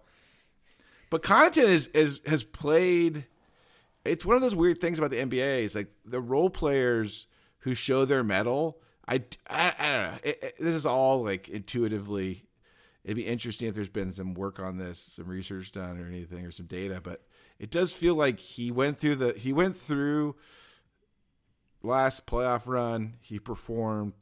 [1.16, 3.26] But Connaughton is, is has played.
[4.04, 5.62] It's one of those weird things about the NBA.
[5.64, 7.28] Is like the role players
[7.60, 8.82] who show their mettle.
[9.08, 10.18] I, I, I don't know.
[10.26, 12.44] It, it- this is all like intuitively.
[13.06, 16.46] It'd be interesting if there's been some work on this, some research done, or anything,
[16.46, 17.00] or some data.
[17.02, 17.22] But
[17.60, 20.36] it does feel like he went through the he went through
[21.82, 23.14] last playoff run.
[23.22, 24.16] He performed,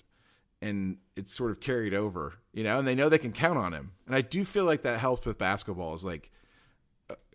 [0.61, 2.33] and it sort of carried over.
[2.53, 3.93] You know, and they know they can count on him.
[4.05, 5.95] And I do feel like that helps with basketball.
[5.95, 6.29] Is like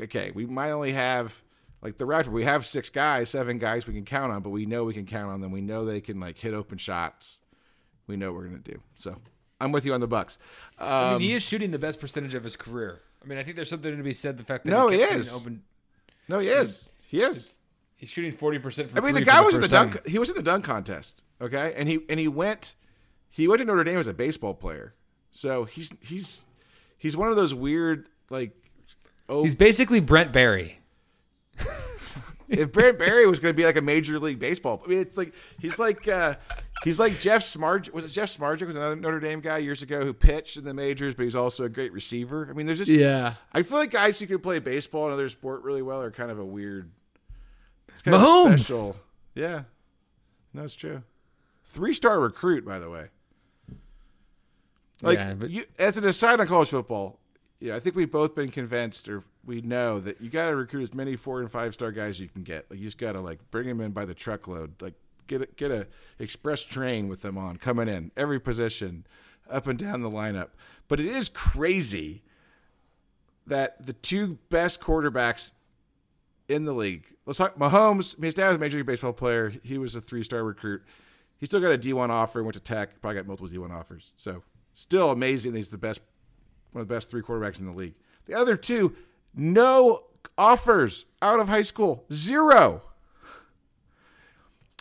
[0.01, 1.41] okay, we might only have
[1.83, 4.67] like the Raptors, we have six guys, seven guys we can count on, but we
[4.67, 5.53] know we can count on them.
[5.53, 7.41] We know they can like hit open shots.
[8.07, 8.81] We know what we're gonna do.
[8.95, 9.17] So
[9.61, 10.39] I'm with you on the Bucks.
[10.79, 13.01] I Um, mean, he is shooting the best percentage of his career.
[13.23, 15.03] I mean, I think there's something to be said the fact that No, he, he
[15.05, 15.33] is.
[15.33, 15.63] Open,
[16.29, 16.91] no, he is.
[17.07, 17.59] He is.
[17.97, 18.91] he's shooting 40 percent.
[18.97, 20.07] I mean, the guy was in the dunk.
[20.07, 21.25] He was in the dunk contest.
[21.41, 22.75] Okay, and he and he went.
[23.31, 24.95] He went to Notre Dame as a baseball player.
[25.31, 26.47] So he's he's
[26.97, 28.53] he's one of those weird like.
[29.29, 30.79] Oh, He's basically Brent Barry.
[32.49, 35.17] if Brent Barry was going to be like a major league baseball, I mean, it's
[35.19, 36.37] like he's like uh,
[36.83, 37.93] he's like Jeff Smart.
[37.93, 38.67] Was it Jeff Smargic?
[38.67, 41.65] Was another Notre Dame guy years ago who pitched in the majors, but he's also
[41.65, 42.47] a great receiver.
[42.49, 43.35] I mean, there's just Yeah.
[43.53, 46.31] I feel like guys who can play baseball and other sport really well are kind
[46.31, 46.91] of a weird.
[47.89, 48.55] It's kind Mahomes.
[48.55, 48.97] of special.
[49.35, 49.63] Yeah,
[50.55, 51.03] no, it's true.
[51.65, 53.09] Three star recruit, by the way.
[55.03, 57.19] Like Yeah, but- you, as an aside on college football,
[57.61, 60.83] yeah, I think we've both been convinced, or we know that you got to recruit
[60.83, 62.71] as many four and five star guys you can get.
[62.71, 64.81] Like you just got to like bring them in by the truckload.
[64.81, 64.95] Like
[65.27, 65.87] get a, get a
[66.19, 69.07] express train with them on coming in every position,
[69.51, 70.49] up and down the lineup.
[70.89, 72.23] But it is crazy
[73.47, 75.53] that the two best quarterbacks
[76.49, 77.07] in the league.
[77.27, 78.17] Let's talk Mahomes.
[78.17, 79.53] I mean, his dad was a major league baseball player.
[79.63, 80.83] He was a three star recruit.
[81.39, 82.43] He still got a D one offer.
[82.43, 83.01] Went to Tech.
[83.01, 84.13] Probably got multiple D one offers.
[84.17, 84.43] So
[84.73, 85.55] still amazing.
[85.55, 86.01] He's the best,
[86.73, 87.95] one of the best three quarterbacks in the league.
[88.27, 88.95] The other two,
[89.35, 90.05] no
[90.37, 92.05] offers out of high school.
[92.13, 92.83] Zero.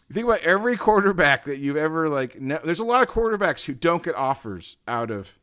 [0.09, 2.37] You think about every quarterback that you've ever like.
[2.39, 5.37] There's a lot of quarterbacks who don't get offers out of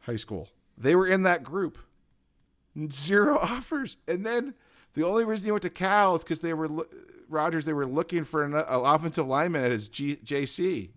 [0.00, 0.48] high school.
[0.76, 1.78] They were in that group.
[2.90, 4.54] Zero offers, and then
[4.94, 6.86] the only reason he went to Cal is because they were
[7.28, 7.64] Rogers.
[7.64, 10.90] They were looking for an, an offensive lineman at his G, JC,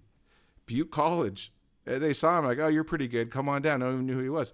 [0.66, 1.52] Butte College.
[1.86, 3.32] And they saw him like, "Oh, you're pretty good.
[3.32, 4.54] Come on down." No one knew who he was.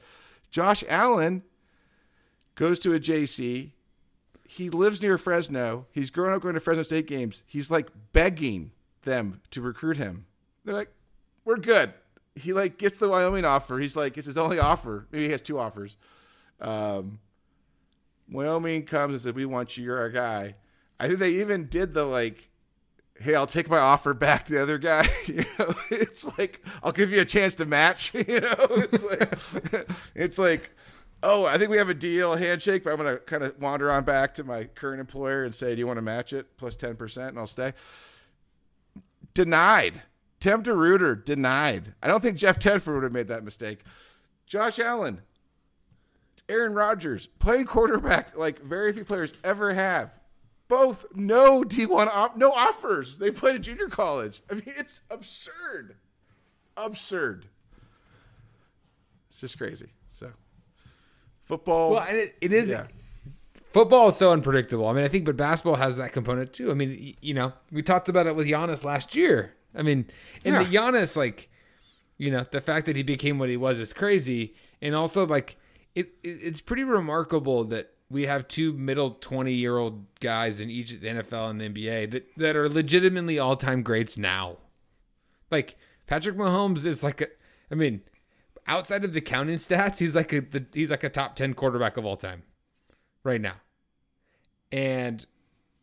[0.50, 1.44] Josh Allen
[2.56, 3.72] goes to a JC.
[4.48, 5.88] He lives near Fresno.
[5.92, 7.44] He's grown up going to Fresno State games.
[7.46, 8.72] He's like begging
[9.04, 10.26] them to recruit him.
[10.64, 10.92] They're like,
[11.44, 11.94] "We're good."
[12.36, 13.80] He like gets the Wyoming offer.
[13.80, 15.08] He's like, it's his only offer.
[15.12, 15.98] Maybe he has two offers.
[16.62, 17.20] Um,
[18.30, 19.84] Wyoming comes and said, "We want you.
[19.86, 20.56] You're our guy."
[21.00, 22.47] I think they even did the like,
[23.20, 26.92] "Hey, I'll take my offer back." to The other guy, you know, it's like, "I'll
[26.92, 30.72] give you a chance to match." You know, it's like, it's like,
[31.24, 33.92] "Oh, I think we have a deal, a handshake, but I'm gonna kind of wander
[33.92, 36.76] on back to my current employer and say, "Do you want to match it plus
[36.76, 37.74] ten percent?" And I'll stay.
[39.34, 40.02] Denied.
[40.40, 41.94] Tim DeRuyter denied.
[42.02, 43.80] I don't think Jeff Tedford would have made that mistake.
[44.46, 45.22] Josh Allen,
[46.48, 50.20] Aaron Rodgers, playing quarterback like very few players ever have.
[50.68, 53.18] Both no D1 op- no offers.
[53.18, 54.42] They played at junior college.
[54.50, 55.96] I mean, it's absurd.
[56.76, 57.48] Absurd.
[59.30, 59.88] It's just crazy.
[60.10, 60.32] So
[61.46, 61.92] football.
[61.92, 62.70] Well, and it, it is.
[62.70, 62.88] yeah.
[63.72, 64.88] Football is so unpredictable.
[64.88, 66.72] I mean, I think, but basketball has that component too.
[66.72, 69.54] I mean, you know, we talked about it with Giannis last year.
[69.76, 70.10] I mean,
[70.44, 71.50] and the Giannis, like,
[72.18, 75.58] you know, the fact that he became what he was is crazy, and also like,
[75.94, 80.70] it, it it's pretty remarkable that we have two middle twenty year old guys in
[80.70, 84.58] each of the NFL and the NBA that that are legitimately all time greats now.
[85.52, 87.28] Like Patrick Mahomes is like a,
[87.72, 88.02] I mean,
[88.66, 91.98] outside of the counting stats, he's like a the, he's like a top ten quarterback
[91.98, 92.44] of all time
[93.24, 93.56] right now.
[94.72, 95.26] And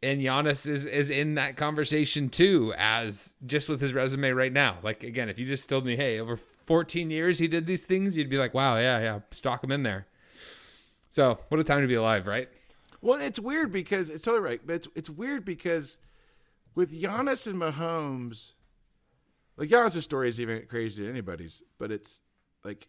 [0.03, 4.79] and Giannis is is in that conversation too, as just with his resume right now.
[4.83, 8.17] Like again, if you just told me, hey, over 14 years he did these things,
[8.17, 10.07] you'd be like, wow, yeah, yeah, stock him in there.
[11.15, 12.49] So what a time to be alive, right?
[13.01, 15.97] Well, it's weird because it's totally right, but it's it's weird because
[16.75, 18.55] with Giannis and Mahomes,
[19.57, 22.21] like Giannis' story is even crazy to anybody's, but it's
[22.65, 22.89] like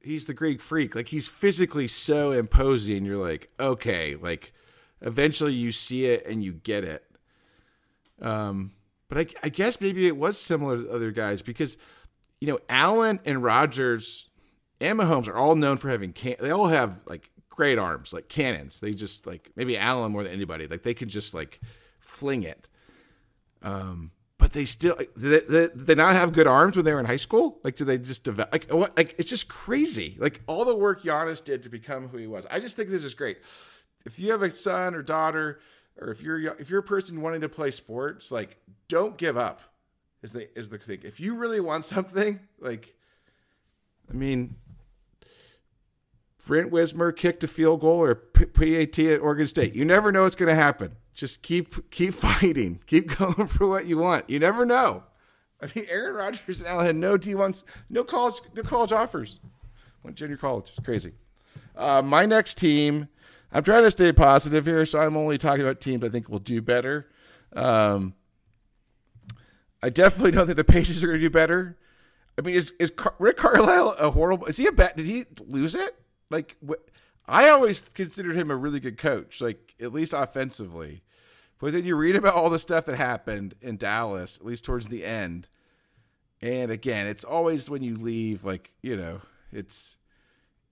[0.00, 0.96] he's the Greek freak.
[0.96, 3.04] Like he's physically so imposing.
[3.04, 4.52] You're like, okay, like
[5.00, 7.04] eventually you see it and you get it.
[8.20, 8.72] Um,
[9.08, 11.76] but I, I guess maybe it was similar to other guys because,
[12.40, 14.28] you know, Allen and Rodgers
[14.80, 17.30] and Mahomes are all known for having can- they all have like
[17.60, 18.80] great arms, like cannons.
[18.80, 20.66] They just like maybe Allen more than anybody.
[20.66, 21.60] Like they can just like
[21.98, 22.70] fling it.
[23.62, 27.16] Um, but they still they, they not have good arms when they were in high
[27.16, 27.58] school?
[27.62, 28.50] Like, did they just develop?
[28.50, 28.96] Like, what?
[28.96, 30.16] Like, it's just crazy.
[30.18, 32.46] Like all the work Giannis did to become who he was.
[32.50, 33.38] I just think this is great
[34.06, 35.60] if you have a son or daughter,
[35.98, 38.56] or if you're if you're a person wanting to play sports, like
[38.88, 39.60] don't give up.
[40.22, 41.00] Is the is the thing.
[41.02, 42.94] If you really want something, like,
[44.10, 44.56] I mean,
[46.46, 49.74] Brent Wismer kicked a field goal or PAT at Oregon State.
[49.74, 50.96] You never know what's going to happen.
[51.14, 52.80] Just keep keep fighting.
[52.86, 54.28] Keep going for what you want.
[54.30, 55.04] You never know.
[55.62, 59.40] I mean, Aaron Rodgers now had no D1s, no college, no college offers.
[60.02, 60.72] Went junior college.
[60.74, 61.12] It's crazy.
[61.76, 63.08] Uh, my next team
[63.52, 66.38] I'm trying to stay positive here, so I'm only talking about teams I think will
[66.38, 67.08] do better.
[67.54, 68.14] Um,
[69.82, 71.76] I definitely don't think the Pacers are going to do better.
[72.38, 74.46] I mean, is is Car- Rick Carlisle a horrible?
[74.46, 74.96] Is he a bad?
[74.96, 75.99] Did he lose it?
[76.30, 76.74] Like, wh-
[77.26, 81.02] I always considered him a really good coach, like at least offensively.
[81.58, 84.86] But then you read about all the stuff that happened in Dallas, at least towards
[84.86, 85.48] the end.
[86.40, 89.20] And again, it's always when you leave, like you know,
[89.52, 89.98] it's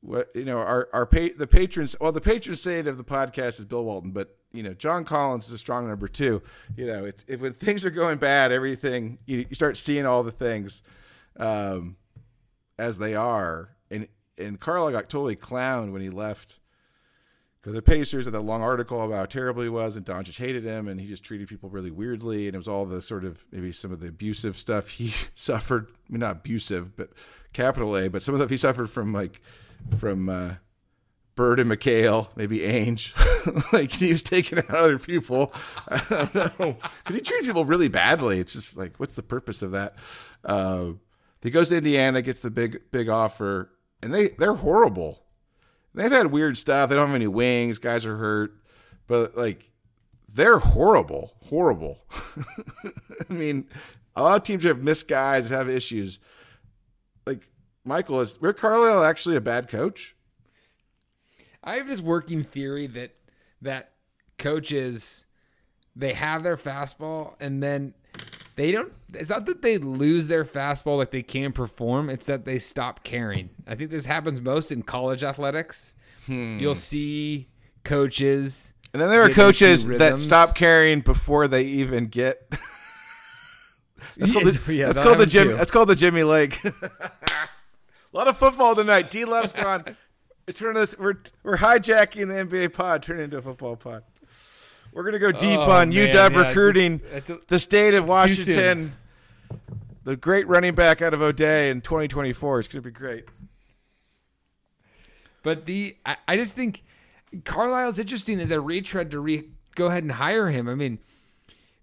[0.01, 3.59] what you know our our pa- the patrons well the patron saint of the podcast
[3.59, 6.41] is bill walton but you know john collins is a strong number two
[6.77, 10.23] you know it's if when things are going bad everything you, you start seeing all
[10.23, 10.83] the things
[11.37, 11.97] um
[12.79, 13.71] as they are
[14.39, 16.59] and carlisle got totally clowned when he left
[17.61, 20.65] because the Pacers had that long article about how terrible he was, and Doncic hated
[20.65, 23.45] him, and he just treated people really weirdly, and it was all the sort of
[23.51, 25.89] maybe some of the abusive stuff he suffered.
[25.91, 27.11] I mean, not abusive, but
[27.53, 29.43] capital A, but some of the stuff he suffered from like
[29.99, 30.55] from uh,
[31.35, 33.13] Bird and McHale, maybe Ainge.
[33.73, 35.53] like he was taking out other people.
[36.09, 38.39] Because he treats people really badly.
[38.39, 39.97] It's just like, what's the purpose of that?
[40.45, 40.93] Uh,
[41.43, 43.71] he goes to Indiana, gets the big big offer,
[44.03, 45.25] and they they're horrible.
[45.95, 46.91] They've had weird stuff.
[46.91, 47.79] They don't have any wings.
[47.79, 48.53] Guys are hurt,
[49.07, 49.71] but like
[50.29, 51.99] they're horrible, horrible.
[53.31, 53.67] I mean,
[54.15, 56.21] a lot of teams have missed guys, have issues.
[57.27, 57.49] Like
[57.85, 60.15] Michael, is Rick Carlisle actually a bad coach?
[61.65, 63.15] I have this working theory that
[63.63, 63.93] that
[64.39, 65.25] coaches
[65.97, 67.93] they have their fastball and then
[68.59, 72.45] they don't it's not that they lose their fastball like they can't perform it's that
[72.45, 75.95] they stop caring i think this happens most in college athletics
[76.27, 76.59] hmm.
[76.59, 77.49] you'll see
[77.85, 82.51] coaches and then there are coaches that stop caring before they even get
[84.17, 86.61] that's called the, yeah, that's called the Jim, that's called the jimmy lake
[88.13, 89.11] a lot of football tonight.
[89.11, 89.97] D Love's gone.
[90.55, 90.97] Turn this.
[90.99, 93.03] We're we're hijacking the NBA pod.
[93.03, 94.03] Turn it into a football pod.
[94.93, 98.09] We're gonna go deep oh, on man, UW yeah, recruiting it's, it's the state of
[98.09, 98.95] Washington.
[100.05, 103.27] The great running back out of O'Dea in 2024 is gonna be great.
[105.43, 106.83] But the I, I just think
[107.45, 110.69] Carlisle's interesting as a retread to re, go ahead and hire him.
[110.69, 110.99] I mean,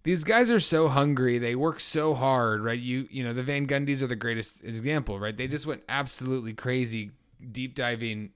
[0.03, 1.37] these guys are so hungry.
[1.37, 2.79] They work so hard, right?
[2.79, 5.35] You you know the Van Gundys are the greatest example, right?
[5.35, 7.11] They just went absolutely crazy,
[7.51, 8.31] deep diving.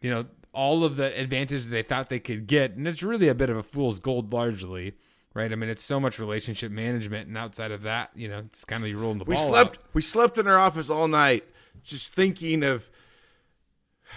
[0.00, 3.34] You know all of the advantages they thought they could get, and it's really a
[3.34, 4.94] bit of a fool's gold, largely,
[5.34, 5.52] right?
[5.52, 8.82] I mean, it's so much relationship management, and outside of that, you know, it's kind
[8.82, 9.44] of you rolling the we ball.
[9.44, 9.78] We slept.
[9.78, 9.84] Out.
[9.92, 11.44] We slept in our office all night,
[11.82, 12.90] just thinking of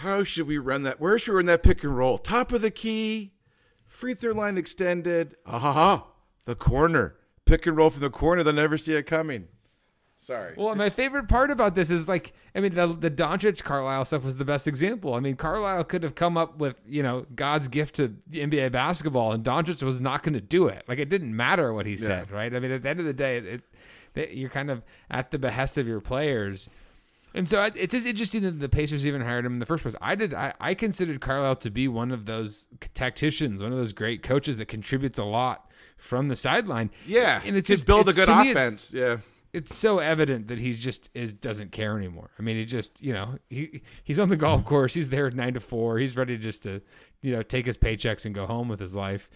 [0.01, 0.99] how should we run that?
[0.99, 2.17] Where should we run that pick and roll?
[2.17, 3.33] Top of the key
[3.89, 5.35] Free throw line extended.
[5.47, 6.05] Aha,
[6.45, 7.15] the corner.
[7.45, 8.43] Pick and roll from the corner.
[8.43, 9.47] They'll never see it coming.
[10.21, 10.53] Sorry.
[10.57, 14.23] Well, my favorite part about this is like, I mean, the the Doncic Carlisle stuff
[14.25, 15.13] was the best example.
[15.13, 19.31] I mean, Carlisle could have come up with, you know, God's gift to NBA basketball,
[19.31, 20.83] and Doncic was not going to do it.
[20.89, 22.35] Like, it didn't matter what he said, yeah.
[22.35, 22.53] right?
[22.53, 23.61] I mean, at the end of the day, it,
[24.13, 26.69] it, you're kind of at the behest of your players.
[27.33, 29.95] And so it's just interesting that the Pacers even hired him in the first place.
[30.01, 30.33] I did.
[30.33, 34.57] I, I considered Carlisle to be one of those tacticians, one of those great coaches
[34.57, 36.89] that contributes a lot from the sideline.
[37.05, 38.91] Yeah, and it's just build a good offense.
[38.93, 39.17] yeah,
[39.53, 42.29] it's so evident that he just is doesn't care anymore.
[42.37, 44.93] I mean, he just you know he he's on the golf course.
[44.93, 45.97] He's there nine to four.
[45.97, 46.81] He's ready just to
[47.21, 49.29] you know take his paychecks and go home with his life.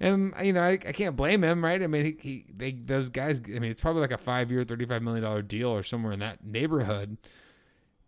[0.00, 1.82] And you know, I, I can't blame him, right?
[1.82, 3.40] I mean, he, he they those guys.
[3.46, 6.12] I mean, it's probably like a five year, thirty five million dollar deal or somewhere
[6.12, 7.16] in that neighborhood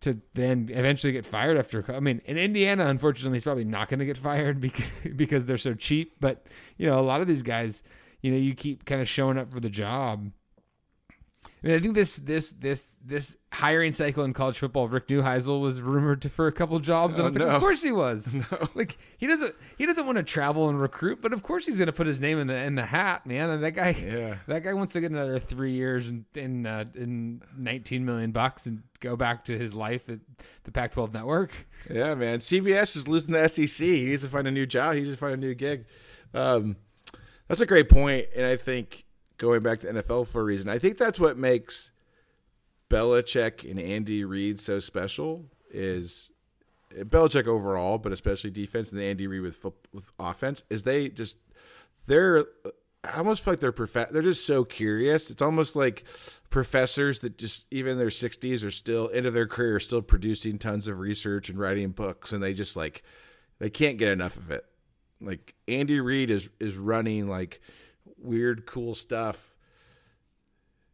[0.01, 1.83] to then eventually get fired after.
[1.93, 5.57] I mean, in Indiana, unfortunately, he's probably not going to get fired because because they're
[5.57, 6.15] so cheap.
[6.19, 6.45] But
[6.77, 7.83] you know, a lot of these guys,
[8.21, 10.29] you know, you keep kind of showing up for the job
[11.67, 15.59] I mean, I think this this this this hiring cycle in college football, Rick Neuheisel
[15.59, 17.55] was rumored to for a couple jobs, and I was Oh, like, no.
[17.55, 18.33] of course he was.
[18.51, 18.67] No.
[18.73, 21.87] Like he doesn't he doesn't want to travel and recruit, but of course he's going
[21.87, 23.49] to put his name in the in the hat, man.
[23.49, 24.37] And that guy, Yeah.
[24.47, 28.65] that guy wants to get another three years in in, uh, in nineteen million bucks
[28.65, 30.19] and go back to his life at
[30.63, 31.67] the Pac-12 network.
[31.91, 32.39] Yeah, man.
[32.39, 33.85] CBS is losing the SEC.
[33.85, 34.93] He needs to find a new job.
[34.95, 35.85] He needs to find a new gig.
[36.33, 36.77] Um,
[37.47, 39.03] that's a great point, and I think
[39.37, 41.91] going back to NFL for a reason, I think that's what makes
[42.89, 45.45] Belichick and Andy Reid so special.
[45.71, 46.31] Is
[46.93, 49.63] Belichick overall, but especially defense, and Andy Reid with
[49.93, 51.37] with offense, is they just
[52.07, 52.45] they're.
[53.03, 55.29] I almost feel like they're prof- They're just so curious.
[55.29, 56.03] It's almost like
[56.49, 60.57] professors that just even in their sixties are still into their career, are still producing
[60.57, 63.03] tons of research and writing books, and they just like
[63.59, 64.65] they can't get enough of it.
[65.21, 67.61] Like Andy Reid is is running like
[68.27, 69.55] weird, cool stuff.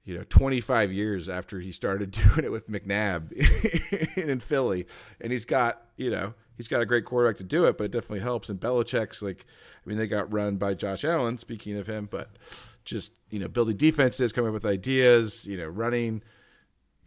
[0.06, 3.32] You know, 25 years after he started doing it with McNabb
[4.18, 4.86] in Philly,
[5.22, 7.92] and he's got you know he's got a great quarterback to do it, but it
[7.92, 8.50] definitely helps.
[8.50, 9.46] And Belichick's like,
[9.84, 11.38] I mean, they got run by Josh Allen.
[11.38, 12.30] Speaking of him, but
[12.86, 16.22] just you know, building defenses, coming up with ideas, you know, running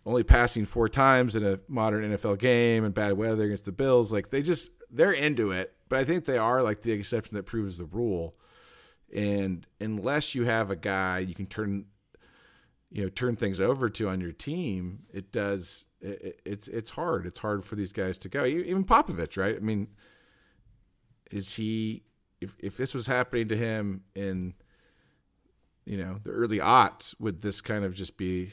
[0.06, 4.12] only passing four times in a modern NFL game and bad weather against the Bills.
[4.12, 7.42] Like they just they're into it, but I think they are like the exception that
[7.42, 8.36] proves the rule.
[9.14, 11.86] And unless you have a guy you can turn,
[12.90, 15.84] you know, turn things over to on your team, it does.
[16.00, 17.26] It, it's it's hard.
[17.26, 18.44] It's hard for these guys to go.
[18.44, 19.57] Even Popovich, right?
[19.57, 19.88] I mean,
[21.30, 22.02] is he?
[22.40, 24.54] If if this was happening to him in,
[25.84, 28.52] you know, the early aughts, would this kind of just be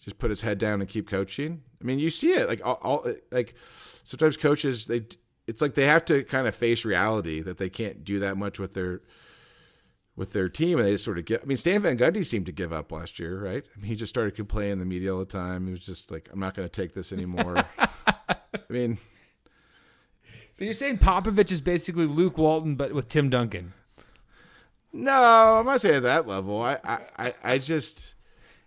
[0.00, 1.62] just put his head down and keep coaching.
[1.80, 3.54] I mean, you see it like all, all like
[4.04, 5.02] sometimes coaches they
[5.48, 8.58] it's like they have to kind of face reality that they can't do that much
[8.58, 9.00] with their
[10.14, 12.46] with their team and they just sort of get I mean Stan Van Gundy seemed
[12.46, 13.64] to give up last year, right?
[13.76, 15.64] I mean, he just started complaining in the media all the time.
[15.64, 17.64] He was just like I'm not going to take this anymore.
[17.78, 18.36] I
[18.68, 18.98] mean,
[20.52, 23.72] So you're saying Popovich is basically Luke Walton, but with Tim Duncan?
[24.92, 26.60] no, I'm not saying at that level.
[26.62, 28.14] I I I, I just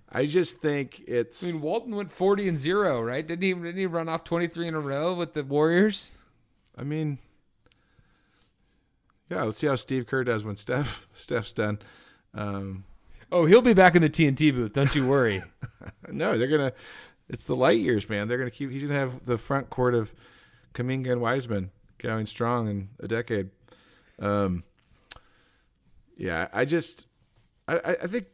[0.10, 3.26] I just think it's I mean, Walton went 40 and zero, right?
[3.26, 3.54] Didn't he?
[3.54, 6.12] Didn't he run off 23 in a row with the Warriors?
[6.78, 7.18] I mean,
[9.30, 9.44] yeah.
[9.44, 11.80] Let's see how Steve Kerr does when Steph Steph's done.
[12.34, 12.86] Um,
[13.34, 14.74] Oh, he'll be back in the TNT booth.
[14.74, 15.42] Don't you worry.
[16.12, 16.74] no, they're gonna.
[17.30, 18.28] It's the light years, man.
[18.28, 18.72] They're gonna keep.
[18.72, 20.14] He's gonna have the front court of
[20.74, 23.50] Kuminga and Wiseman going strong in a decade.
[24.20, 24.64] Um,
[26.18, 27.08] yeah, I just,
[27.70, 28.26] I, I think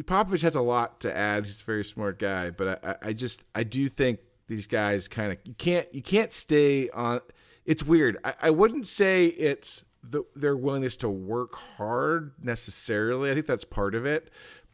[0.00, 1.44] Popovich has a lot to add.
[1.46, 4.18] He's a very smart guy, but I, I- I just, I do think
[4.48, 7.20] these guys kind of you can't, you can't stay on.
[7.64, 8.18] It's weird.
[8.24, 13.30] I, I wouldn't say it's the, their willingness to work hard necessarily.
[13.30, 14.30] I think that's part of it,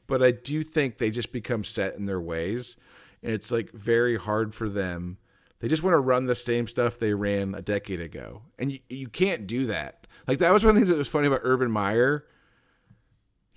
[0.07, 2.77] but I do think they just become set in their ways,
[3.23, 5.19] and it's like very hard for them.
[5.59, 8.79] They just want to run the same stuff they ran a decade ago, and you,
[8.89, 10.07] you can't do that.
[10.29, 12.27] Like that was one of the things that was funny about Urban Meyer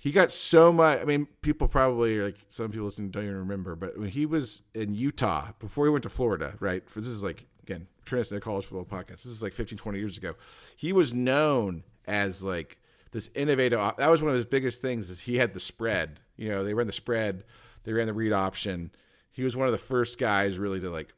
[0.00, 0.98] he got so much.
[0.98, 4.62] I mean, people probably like some people listening don't even remember, but when he was
[4.74, 6.88] in Utah before he went to Florida, right?
[6.88, 9.22] For this is like again, the College Football Podcast.
[9.22, 10.34] This is like 15, 20 years ago.
[10.76, 12.78] He was known as like
[13.12, 13.78] this innovative.
[13.98, 15.10] That was one of his biggest things.
[15.10, 16.20] Is he had the spread.
[16.36, 17.44] You know, they ran the spread,
[17.84, 18.90] they ran the read option.
[19.30, 21.12] He was one of the first guys really to like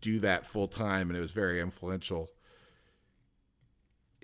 [0.00, 2.28] do that full time, and it was very influential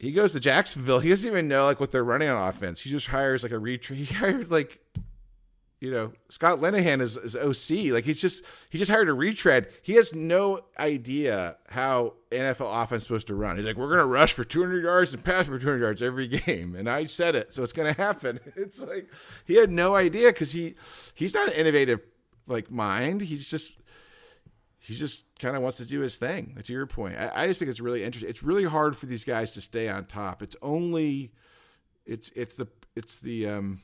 [0.00, 1.00] he goes to Jacksonville.
[1.00, 2.80] He doesn't even know like what they're running on offense.
[2.80, 3.98] He just hires like a retreat.
[3.98, 4.80] He hired like,
[5.80, 7.92] you know, Scott Linehan is, is OC.
[7.92, 9.68] Like he's just he just hired a retread.
[9.82, 13.56] He has no idea how NFL offense is supposed to run.
[13.56, 16.76] He's like, we're gonna rush for 200 yards and pass for 200 yards every game,
[16.76, 18.38] and I said it, so it's gonna happen.
[18.56, 19.10] It's like
[19.46, 20.74] he had no idea because he
[21.14, 22.00] he's not an innovative
[22.46, 23.22] like mind.
[23.22, 23.72] He's just
[24.78, 26.58] he just kind of wants to do his thing.
[26.62, 28.28] To your point, I, I just think it's really interesting.
[28.28, 30.42] It's really hard for these guys to stay on top.
[30.42, 31.32] It's only,
[32.04, 33.80] it's it's the it's the um,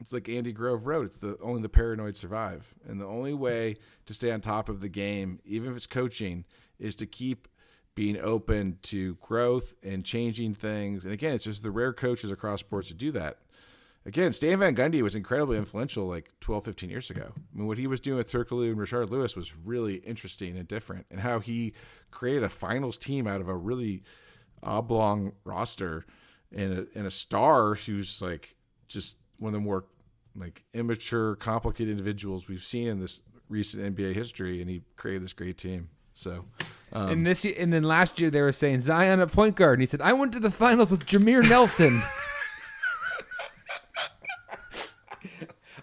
[0.00, 1.06] it's like Andy Grove wrote.
[1.06, 3.76] It's the only the paranoid survive, and the only way
[4.06, 6.44] to stay on top of the game, even if it's coaching,
[6.78, 7.48] is to keep
[7.94, 11.04] being open to growth and changing things.
[11.04, 13.38] And again, it's just the rare coaches across sports to do that
[14.08, 17.32] again, Stan Van Gundy was incredibly influential like 12, 15 years ago.
[17.34, 20.66] I mean, what he was doing with Turkoglu and Rashard Lewis was really interesting and
[20.66, 21.74] different, and how he
[22.10, 24.02] created a finals team out of a really
[24.62, 26.04] oblong roster
[26.52, 28.56] and a, and a star who's like
[28.88, 29.84] just one of the more
[30.36, 35.32] like immature, complicated individuals we've seen in this recent NBA history, and he created this
[35.32, 35.88] great team.
[36.14, 36.44] So,
[36.92, 39.82] um, and this and then last year they were saying Zion at point guard, and
[39.82, 42.02] he said, "I went to the finals with Jameer Nelson."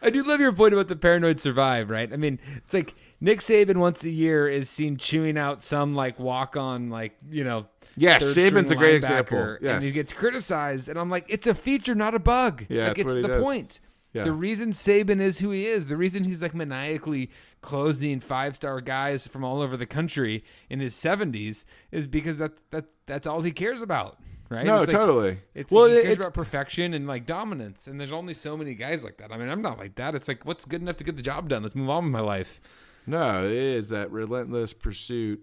[0.01, 2.11] I do love your point about the paranoid survive, right?
[2.13, 6.19] I mean, it's like Nick Saban once a year is seen chewing out some like
[6.19, 7.67] walk on, like you know.
[7.97, 9.57] Yes, Saban's a great example.
[9.61, 9.75] Yes.
[9.75, 12.65] and he gets criticized, and I'm like, it's a feature, not a bug.
[12.69, 13.43] Yeah, like that's it's the does.
[13.43, 13.79] point.
[14.13, 14.23] Yeah.
[14.23, 17.31] The reason Saban is who he is, the reason he's like maniacally
[17.61, 22.61] closing five star guys from all over the country in his 70s is because that's
[22.71, 24.17] that that's all he cares about,
[24.49, 24.65] right?
[24.65, 25.39] no, It's like- totally.
[25.53, 28.55] it's well, he it- cares it's about perfection and like dominance, and there's only so
[28.55, 29.33] many guys like that.
[29.33, 30.15] I mean, I'm not like that.
[30.15, 31.63] It's like what's good enough to get the job done.
[31.63, 32.61] Let's move on with my life.
[33.05, 35.41] No, it is that relentless pursuit,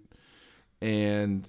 [0.81, 1.47] and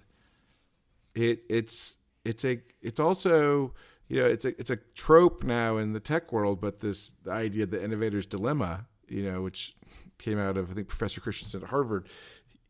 [1.15, 3.73] it it's it's a it's also
[4.07, 7.63] you know it's a it's a trope now in the tech world, but this idea
[7.63, 9.75] of the innovator's dilemma, you know, which
[10.17, 12.07] came out of I think Professor Christensen at Harvard,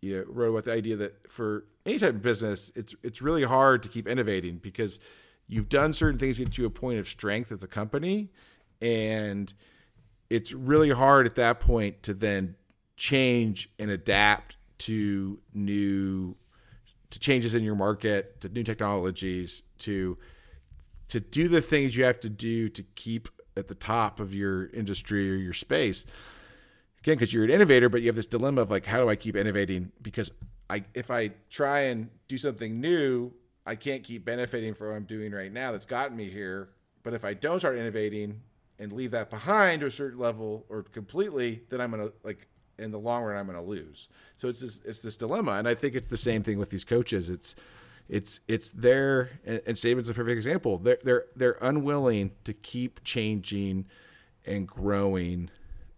[0.02, 3.44] you know, wrote about the idea that for any type of business, it's it's really
[3.44, 5.00] hard to keep innovating because
[5.48, 8.32] you've done certain things to get to a point of strength as a company,
[8.82, 9.54] and
[10.30, 12.56] it's really hard at that point to then
[12.98, 16.36] change and adapt to new
[17.14, 20.18] to changes in your market to new technologies to
[21.10, 24.66] to do the things you have to do to keep at the top of your
[24.72, 26.06] industry or your space.
[27.02, 29.16] Again because you're an innovator but you have this dilemma of like how do i
[29.16, 29.92] keep innovating?
[30.02, 30.32] Because
[30.72, 33.32] i if i try and do something new
[33.68, 36.70] i can't keep benefiting from what i'm doing right now that's gotten me here.
[37.04, 38.42] But if i don't start innovating
[38.80, 42.48] and leave that behind to a certain level or completely then i'm gonna like
[42.80, 45.74] in the long run i'm gonna lose so it's this it's this dilemma and i
[45.74, 47.56] think it's the same thing with these coaches it's
[48.10, 50.78] it's it's their and, and Saban's a perfect example.
[50.78, 53.86] They're they're they're unwilling to keep changing
[54.46, 55.50] and growing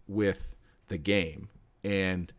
[0.06, 0.54] with
[0.88, 1.48] the game.
[1.82, 2.32] And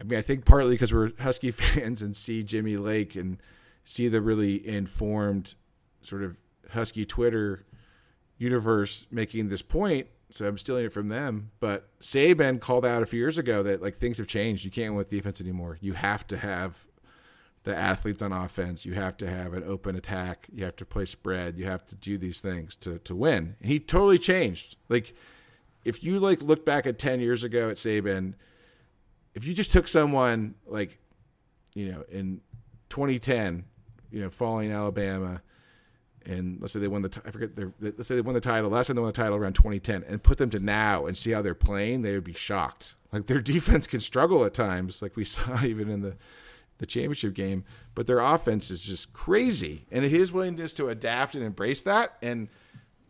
[0.00, 3.38] I mean, I think partly because we're Husky fans and see Jimmy Lake and
[3.84, 5.54] see the really informed
[6.02, 6.40] sort of
[6.70, 7.64] Husky Twitter
[8.38, 10.06] universe making this point.
[10.30, 11.50] So I'm stealing it from them.
[11.60, 14.64] But Saban called out a few years ago that like things have changed.
[14.64, 15.78] You can't win with defense anymore.
[15.80, 16.84] You have to have
[17.64, 18.84] the athletes on offense.
[18.84, 20.46] You have to have an open attack.
[20.52, 21.58] You have to play spread.
[21.58, 23.56] You have to do these things to to win.
[23.60, 24.76] And he totally changed.
[24.88, 25.14] Like
[25.84, 28.34] if you like look back at 10 years ago at Saban,
[29.34, 30.98] if you just took someone like
[31.74, 32.40] you know in
[32.90, 33.64] 2010,
[34.10, 35.42] you know, following Alabama
[36.28, 38.40] and let's say they won the t- I forget their let's say they won the
[38.40, 41.16] title last time they won the title around 2010 and put them to now and
[41.16, 42.94] see how they're playing, they would be shocked.
[43.12, 46.16] Like their defense can struggle at times, like we saw even in the
[46.78, 47.64] the championship game,
[47.96, 49.84] but their offense is just crazy.
[49.90, 52.48] And his willingness to adapt and embrace that and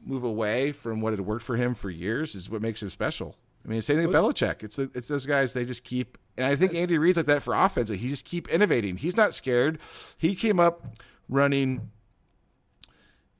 [0.02, 3.36] move away from what had worked for him for years is what makes him special.
[3.64, 4.62] I mean, same thing with Belichick.
[4.62, 5.52] It's the, it's those guys.
[5.52, 7.90] They just keep, and I think Andy Reid's like that for offense.
[7.90, 8.96] He just keep innovating.
[8.96, 9.78] He's not scared.
[10.16, 10.96] He came up
[11.28, 11.90] running.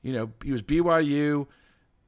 [0.01, 1.47] You know, he was BYU,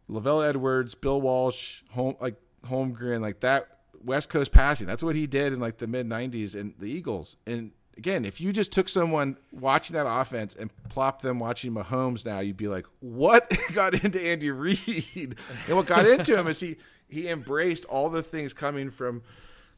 [0.10, 2.36] LaVell Edwards, Bill Walsh, home like
[2.66, 3.68] Holmgren, like that
[4.04, 4.88] West Coast passing.
[4.88, 7.38] That's what he did in like the mid '90s and the Eagles.
[7.46, 12.26] And again, if you just took someone watching that offense and plopped them watching Mahomes
[12.26, 15.36] now, you'd be like, what got into Andy Reid?
[15.68, 16.78] And what got into him is he
[17.08, 19.22] he embraced all the things coming from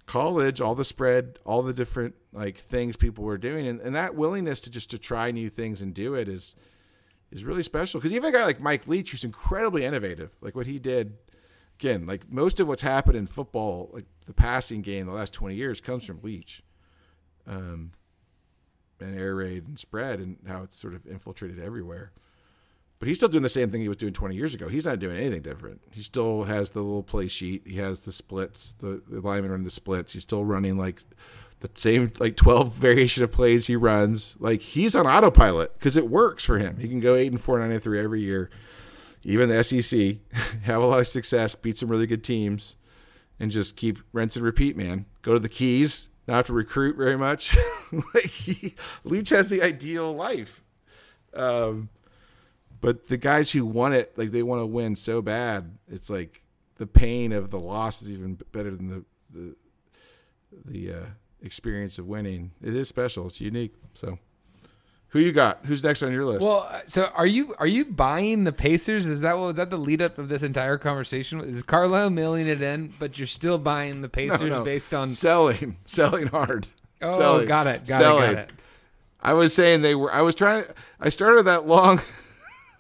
[0.06, 4.16] college, all the spread, all the different like things people were doing, and, and that
[4.16, 6.56] willingness to just to try new things and do it is
[7.34, 8.00] is really special.
[8.00, 11.18] Because even a guy like Mike Leach, who's incredibly innovative, like what he did.
[11.80, 15.56] Again, like most of what's happened in football, like the passing game the last 20
[15.56, 16.62] years comes from Leach.
[17.48, 17.92] Um,
[19.00, 22.12] and air raid and spread and how it's sort of infiltrated everywhere.
[23.00, 24.70] But he's still doing the same thing he was doing 20 years ago.
[24.70, 25.82] He's not doing anything different.
[25.92, 27.64] He still has the little play sheet.
[27.68, 30.14] He has the splits, the, the lineman running the splits.
[30.14, 31.04] He's still running like
[31.64, 34.36] the same like 12 variation of plays he runs.
[34.40, 36.78] Like he's on autopilot because it works for him.
[36.78, 38.50] He can go eight and four, nine and three every year.
[39.24, 40.18] Even the SEC
[40.64, 42.76] have a lot of success, beat some really good teams,
[43.40, 44.76] and just keep rinse and repeat.
[44.76, 47.56] Man, go to the keys, not have to recruit very much.
[48.14, 50.62] like he, Leach has the ideal life.
[51.34, 51.90] Um,
[52.82, 56.42] but the guys who want it, like they want to win so bad, it's like
[56.76, 59.56] the pain of the loss is even better than the the
[60.66, 61.06] the uh,
[61.44, 62.52] experience of winning.
[62.64, 63.28] It is special.
[63.28, 63.74] It's unique.
[63.94, 64.18] So,
[65.10, 65.66] who you got?
[65.66, 66.44] Who's next on your list?
[66.46, 69.06] Well, uh, so are you are you buying the Pacers?
[69.06, 71.40] Is that what is that the lead up of this entire conversation?
[71.42, 74.64] Is Carlisle mailing it in, but you're still buying the No, Pacers no.
[74.64, 75.08] based on?
[75.08, 76.70] selling, selling hard.
[77.02, 78.32] Oh, selling, got it, got selling.
[78.32, 78.52] it, got it.
[79.22, 80.12] I was saying they were.
[80.12, 80.66] I was trying.
[81.00, 82.02] I started that long,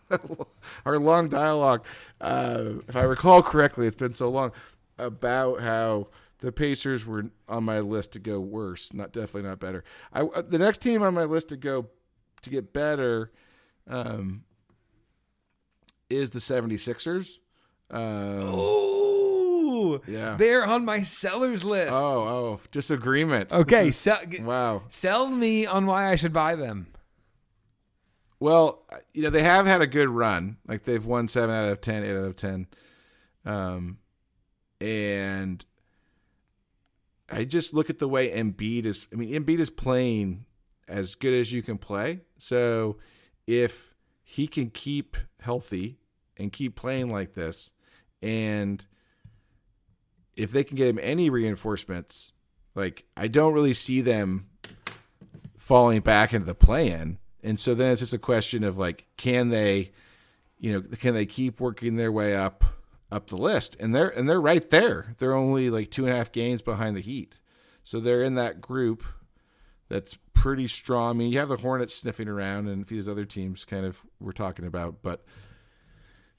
[0.85, 1.85] our long dialogue.
[2.19, 4.51] Uh, if I recall correctly, it's been so long
[4.97, 6.07] about how
[6.43, 9.83] the Pacers were on my list to go worse, not definitely not better.
[10.11, 11.87] I uh, the next team on my list to go
[12.41, 13.31] to get better
[13.87, 14.43] um,
[16.09, 17.37] is the 76ers.
[17.89, 18.01] Um,
[18.55, 20.35] Oh, yeah.
[20.37, 21.93] they're on my sellers list.
[21.93, 23.53] Oh, oh, disagreement.
[23.53, 23.87] okay.
[23.87, 24.83] Is- Sell, wow.
[24.89, 26.87] sell me on why I should buy them.
[28.39, 28.83] Well,
[29.13, 30.57] you know, they have had a good run.
[30.67, 32.67] Like they've won seven out of 10, 8 out of 10.
[33.45, 33.97] Um,
[34.81, 35.65] and
[37.33, 39.07] I just look at the way Embiid is.
[39.11, 40.45] I mean, Embiid is playing
[40.87, 42.21] as good as you can play.
[42.37, 42.97] So
[43.47, 45.97] if he can keep healthy
[46.37, 47.71] and keep playing like this,
[48.21, 48.85] and
[50.35, 52.33] if they can get him any reinforcements,
[52.75, 54.49] like I don't really see them
[55.57, 57.17] falling back into the play-in.
[57.43, 59.91] And so then it's just a question of like, can they,
[60.59, 62.63] you know, can they keep working their way up
[63.13, 63.75] up the list?
[63.79, 65.15] And they're and they're right there.
[65.19, 67.39] They're only like two and a half games behind the Heat,
[67.83, 69.03] so they're in that group
[69.89, 71.11] that's pretty strong.
[71.11, 74.01] I mean, you have the Hornets sniffing around, and a few other teams kind of
[74.19, 75.23] we're talking about, but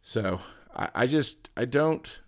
[0.03, 0.41] so
[0.75, 2.21] I, I just I don't.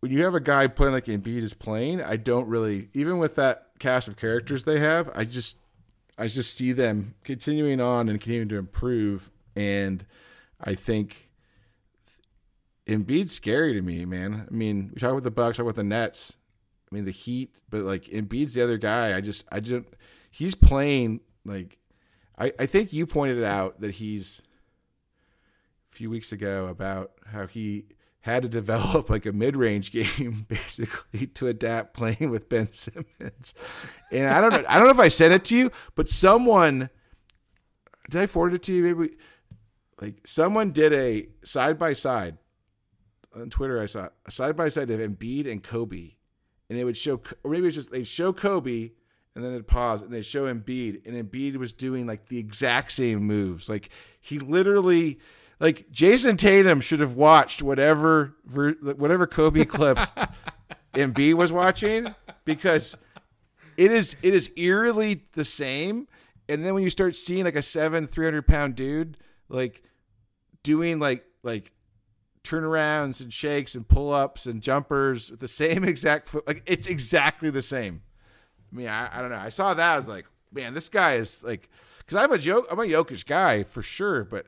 [0.00, 3.36] When you have a guy playing like Embiid is playing, I don't really even with
[3.36, 5.58] that cast of characters they have, I just
[6.18, 10.04] I just see them continuing on and continuing to improve, and
[10.60, 11.27] I think
[12.88, 14.46] Embiid's scary to me, man.
[14.50, 16.36] I mean, we talk about the Bucks, talk about the Nets.
[16.90, 19.14] I mean, the Heat, but like Embiid's the other guy.
[19.14, 19.84] I just, I just,
[20.30, 21.78] he's playing like,
[22.38, 24.40] I, I think you pointed out that he's
[25.92, 27.84] a few weeks ago about how he
[28.20, 33.54] had to develop like a mid-range game basically to adapt playing with Ben Simmons.
[34.10, 36.88] And I don't know, I don't know if I said it to you, but someone
[38.08, 38.82] did I forward it to you?
[38.82, 39.16] Maybe
[40.00, 42.38] like someone did a side by side
[43.34, 43.80] on Twitter.
[43.80, 46.12] I saw a side by side of Embiid and Kobe,
[46.68, 48.90] and it would show, or maybe it's just they show Kobe
[49.34, 52.90] and then it pause and they show Embiid, and Embiid was doing like the exact
[52.92, 53.68] same moves.
[53.68, 55.18] Like he literally,
[55.60, 60.10] like Jayson Tatum should have watched whatever ver- whatever Kobe clips
[60.94, 62.14] Embiid was watching
[62.44, 62.96] because
[63.76, 66.08] it is it is eerily the same.
[66.48, 69.18] And then when you start seeing like a seven, three hundred pound dude
[69.48, 69.82] like
[70.62, 71.72] doing like like
[72.48, 77.50] turnarounds and shakes and pull ups and jumpers the same exact foot, like it's exactly
[77.50, 78.02] the same.
[78.72, 79.36] I mean, I, I don't know.
[79.36, 79.94] I saw that.
[79.94, 81.68] I was like, man, this guy is like,
[81.98, 84.46] because I'm a joke, I'm a Jokic guy for sure, but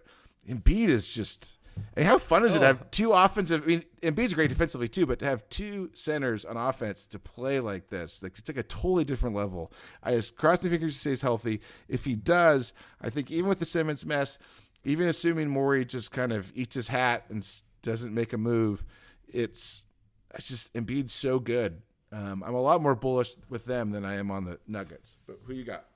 [0.48, 1.56] Embiid is just.
[1.96, 2.66] And how fun is it to oh.
[2.66, 3.62] have two offensive?
[3.62, 7.58] I mean, Embiid's great defensively too, but to have two centers on offense to play
[7.58, 9.72] like this, like it's like a totally different level.
[10.02, 11.62] I just cross my fingers he stays healthy.
[11.88, 14.38] If he does, I think even with the Simmons mess,
[14.84, 17.42] even assuming Morey just kind of eats his hat and
[17.82, 18.84] doesn't make a move,
[19.28, 19.84] it's
[20.34, 21.82] it's just Embiid's so good.
[22.12, 25.16] Um, I'm a lot more bullish with them than I am on the Nuggets.
[25.26, 25.86] But who you got?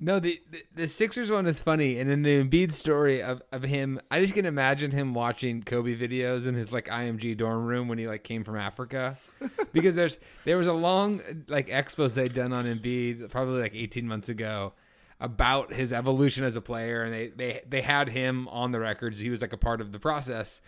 [0.00, 3.62] No, the, the the Sixers one is funny, and in the Embiid story of, of
[3.62, 7.86] him, I just can imagine him watching Kobe videos in his like IMG dorm room
[7.86, 9.16] when he like came from Africa,
[9.72, 14.28] because there's there was a long like expose done on Embiid probably like 18 months
[14.28, 14.72] ago
[15.22, 19.20] about his evolution as a player, and they they they had him on the records.
[19.20, 20.60] He was like a part of the process,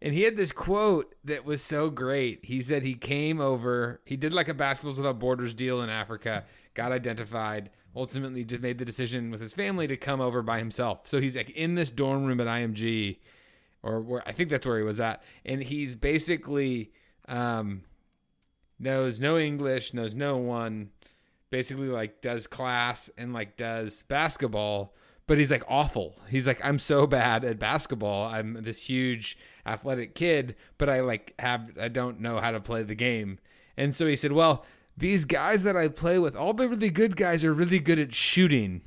[0.00, 2.44] and he had this quote that was so great.
[2.44, 6.44] He said he came over, he did like a Basketballs Without Borders deal in Africa,
[6.74, 11.08] got identified, ultimately just made the decision with his family to come over by himself.
[11.08, 13.18] So he's like in this dorm room at IMG,
[13.82, 16.92] or where I think that's where he was at, and he's basically
[17.26, 17.82] um,
[18.78, 20.90] knows no English, knows no one,
[21.52, 24.92] basically like does class and like does basketball
[25.26, 26.16] but he's like awful.
[26.28, 28.26] He's like, I'm so bad at basketball.
[28.26, 32.82] I'm this huge athletic kid, but I like have I don't know how to play
[32.82, 33.38] the game.
[33.76, 37.16] And so he said, Well, these guys that I play with, all the really good
[37.16, 38.82] guys are really good at shooting.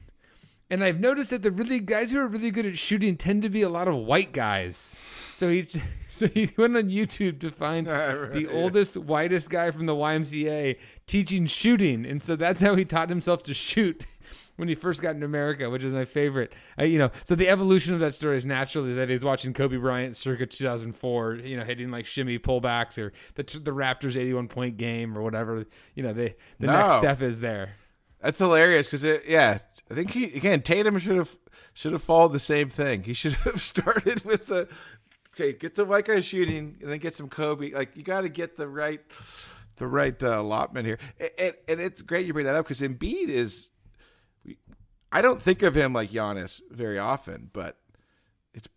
[0.70, 3.50] And I've noticed that the really guys who are really good at shooting tend to
[3.50, 4.96] be a lot of white guys.
[5.34, 9.96] So he's so he went on YouTube to find the oldest, whitest guy from the
[9.96, 10.78] YMCA
[11.08, 14.06] teaching shooting, and so that's how he taught himself to shoot
[14.56, 16.54] when he first got into America, which is my favorite.
[16.80, 20.16] You know, so the evolution of that story is naturally that he's watching Kobe Bryant
[20.16, 25.18] circa 2004, you know, hitting like shimmy pullbacks or the the Raptors 81 point game
[25.18, 25.66] or whatever.
[25.96, 27.76] You know, the the next step is there.
[28.22, 29.60] That's hilarious because it, yeah,
[29.92, 31.38] I think he again Tatum should have
[31.74, 33.04] should have followed the same thing.
[33.04, 34.68] He should have started with the
[35.34, 37.72] okay, get the white guy shooting and then get some Kobe.
[37.72, 39.02] Like you got to get the right
[39.78, 41.00] the right uh, allotment here,
[41.38, 43.70] and, and, it's great you bring that up because Embiid is.
[45.12, 47.78] I don't think of him like Giannis very often, but
[48.54, 48.68] it's.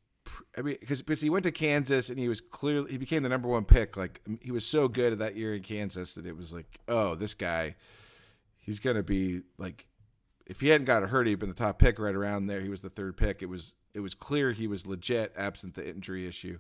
[0.57, 3.29] I mean, because because he went to Kansas and he was clearly he became the
[3.29, 3.97] number one pick.
[3.97, 7.35] Like he was so good that year in Kansas that it was like, oh, this
[7.35, 7.77] guy,
[8.61, 9.87] he's gonna be like,
[10.47, 12.61] if he hadn't got hurt, he'd been the top pick right around there.
[12.61, 13.43] He was the third pick.
[13.43, 16.59] It was it was clear he was legit, absent the injury issue.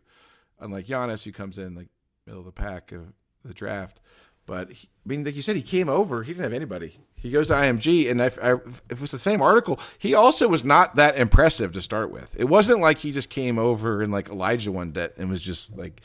[0.60, 1.88] Unlike Giannis, who comes in like
[2.26, 3.12] middle of the pack of
[3.44, 4.00] the draft.
[4.48, 6.22] But he, I mean, like you said, he came over.
[6.22, 6.98] He didn't have anybody.
[7.16, 10.64] He goes to IMG, and if, if it was the same article, he also was
[10.64, 12.34] not that impressive to start with.
[12.40, 16.00] It wasn't like he just came over and like Olajuwon day and was just like,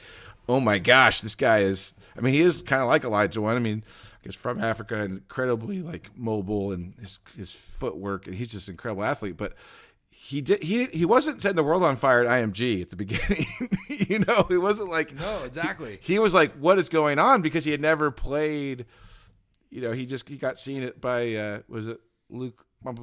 [0.49, 1.93] oh my gosh, this guy is.
[2.17, 3.55] I mean, he is kind of like Olajuwon.
[3.55, 8.35] I mean, I guess from Africa, and incredibly like mobile and his his footwork, and
[8.35, 9.37] he's just an incredible athlete.
[9.37, 9.53] But
[10.23, 13.45] he did he he wasn't setting the world on fire at IMG at the beginning.
[13.89, 15.99] you know, he wasn't like no, exactly.
[16.01, 18.85] He, he, was like, "What is going on?" Because he had never played.
[19.69, 21.99] You know, he just he got seen it by uh was it
[22.29, 22.65] Luke?
[22.85, 22.93] I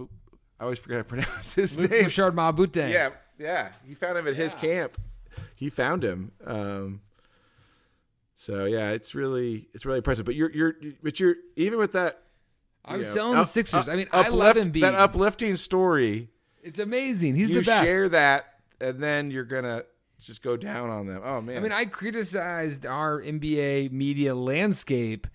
[0.63, 2.05] always forget how to pronounce his Luke name.
[2.05, 2.77] Richard Mbah a Moute.
[2.91, 3.73] Yeah, yeah.
[3.87, 4.61] He found him at his Yeah.
[4.61, 4.99] camp.
[5.55, 6.33] He found him.
[6.47, 7.03] Um,
[8.35, 10.25] so yeah, it's really it's really impressive.
[10.25, 12.23] But you're you're but you're even with that.
[12.83, 13.89] I you was know, selling the Sixers.
[13.89, 14.81] up- I mean, I love uplift- Embiid.
[14.81, 16.31] That uplifting story
[16.63, 17.35] it's amazing.
[17.35, 17.85] He's you the best.
[17.85, 19.85] share that, and then you're gonna
[20.21, 21.23] just go down on them.
[21.25, 21.57] Oh man!
[21.57, 25.27] I mean, I criticized our NBA media landscape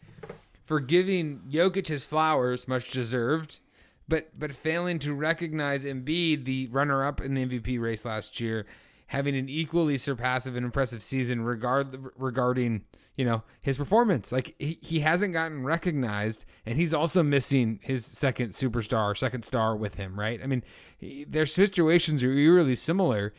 [0.63, 3.59] for giving Jokic his flowers, much deserved,
[4.07, 8.65] but but failing to recognize Embiid, the runner-up in the MVP race last year,
[9.07, 12.83] having an equally surpassive and impressive season regard regarding
[13.15, 14.31] you know his performance.
[14.31, 19.75] Like he, he hasn't gotten recognized, and he's also missing his second superstar, second star
[19.75, 20.19] with him.
[20.19, 20.41] Right?
[20.43, 20.63] I mean,
[20.97, 23.33] he, their situations are eerily similar.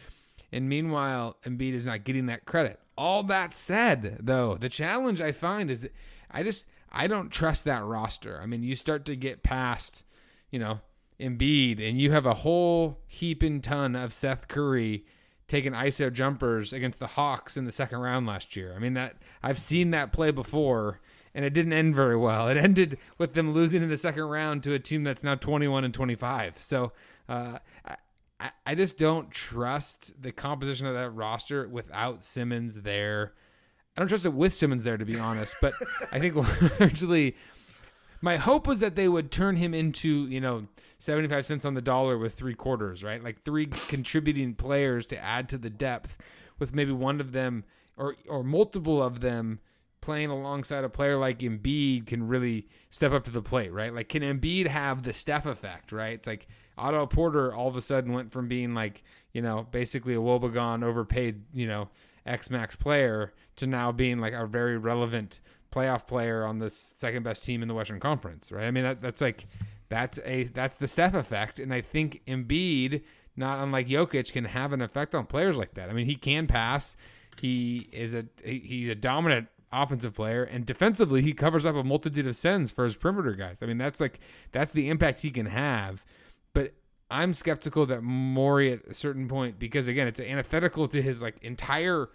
[0.52, 2.78] And meanwhile, Embiid is not getting that credit.
[2.96, 5.92] All that said, though, the challenge I find is that
[6.30, 8.40] I just I don't trust that roster.
[8.40, 10.04] I mean, you start to get past,
[10.50, 10.80] you know,
[11.20, 15.04] Embiid, and you have a whole heaping ton of Seth Curry
[15.48, 18.74] taking ISO jumpers against the Hawks in the second round last year.
[18.74, 21.00] I mean that I've seen that play before.
[21.34, 22.48] And it didn't end very well.
[22.48, 25.84] It ended with them losing in the second round to a team that's now 21
[25.84, 26.58] and 25.
[26.58, 26.92] So
[27.28, 27.58] uh,
[28.40, 33.34] I, I, just don't trust the composition of that roster without Simmons there.
[33.96, 35.56] I don't trust it with Simmons there, to be honest.
[35.60, 35.74] But
[36.12, 36.34] I think
[36.80, 37.36] largely,
[38.20, 40.66] my hope was that they would turn him into, you know,
[40.98, 43.22] 75 cents on the dollar with three quarters, right?
[43.22, 46.16] Like three contributing players to add to the depth,
[46.58, 47.64] with maybe one of them
[47.96, 49.60] or or multiple of them
[50.00, 53.92] playing alongside a player like Embiid can really step up to the plate, right?
[53.92, 56.14] Like, can Embiid have the Steph effect, right?
[56.14, 56.46] It's like
[56.78, 59.02] Otto Porter all of a sudden went from being like,
[59.32, 61.88] you know, basically a woebegone, overpaid, you know,
[62.24, 65.40] X Max player to now being like a very relevant
[65.76, 68.64] playoff player on the second best team in the Western Conference, right?
[68.66, 69.46] I mean, that, that's like,
[69.88, 73.02] that's a that's the Steph effect, and I think Embiid,
[73.36, 75.90] not unlike Jokic, can have an effect on players like that.
[75.90, 76.96] I mean, he can pass.
[77.40, 81.84] He is a he- he's a dominant offensive player, and defensively, he covers up a
[81.84, 83.58] multitude of sins for his perimeter guys.
[83.62, 84.18] I mean, that's like
[84.52, 86.04] that's the impact he can have.
[86.52, 86.72] But
[87.10, 91.36] I'm skeptical that Morey at a certain point, because again, it's antithetical to his like
[91.42, 92.08] entire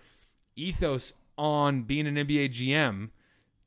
[0.57, 3.09] ethos on being an NBA GM,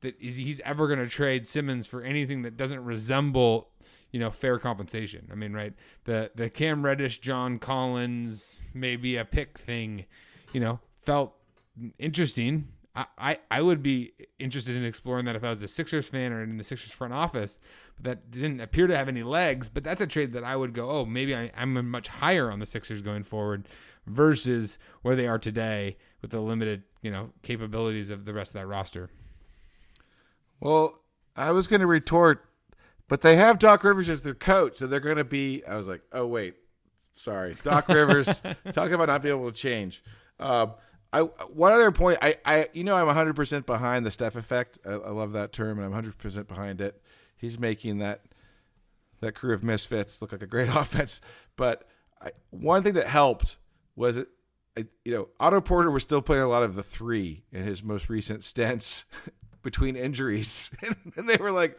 [0.01, 3.69] that is he's ever going to trade Simmons for anything that doesn't resemble,
[4.11, 5.27] you know, fair compensation.
[5.31, 5.73] I mean, right?
[6.05, 10.05] The the Cam Reddish, John Collins, maybe a pick thing,
[10.53, 11.35] you know, felt
[11.97, 12.67] interesting.
[13.17, 16.41] I, I, would be interested in exploring that if I was a Sixers fan or
[16.43, 17.59] in the Sixers front office,
[17.97, 19.69] but that didn't appear to have any legs.
[19.69, 22.59] But that's a trade that I would go, oh, maybe I, I'm much higher on
[22.59, 23.67] the Sixers going forward
[24.07, 28.61] versus where they are today with the limited, you know, capabilities of the rest of
[28.61, 29.09] that roster.
[30.59, 30.99] Well,
[31.35, 32.45] I was going to retort,
[33.07, 35.63] but they have Doc Rivers as their coach, so they're going to be.
[35.65, 36.55] I was like, oh wait,
[37.13, 38.41] sorry, Doc Rivers.
[38.73, 40.03] talk about not being able to change.
[40.39, 40.73] Um,
[41.11, 42.19] I one other point.
[42.21, 44.79] I, I you know I'm 100 percent behind the Steph effect.
[44.85, 47.01] I, I love that term, and I'm 100 percent behind it.
[47.37, 48.21] He's making that
[49.21, 51.21] that crew of misfits look like a great offense.
[51.55, 51.87] But
[52.21, 53.57] I, one thing that helped
[53.95, 54.29] was it.
[54.77, 57.81] I, you know, Otto Porter was still playing a lot of the three in his
[57.81, 59.05] most recent stints
[59.65, 60.73] between injuries,
[61.17, 61.77] and they were like,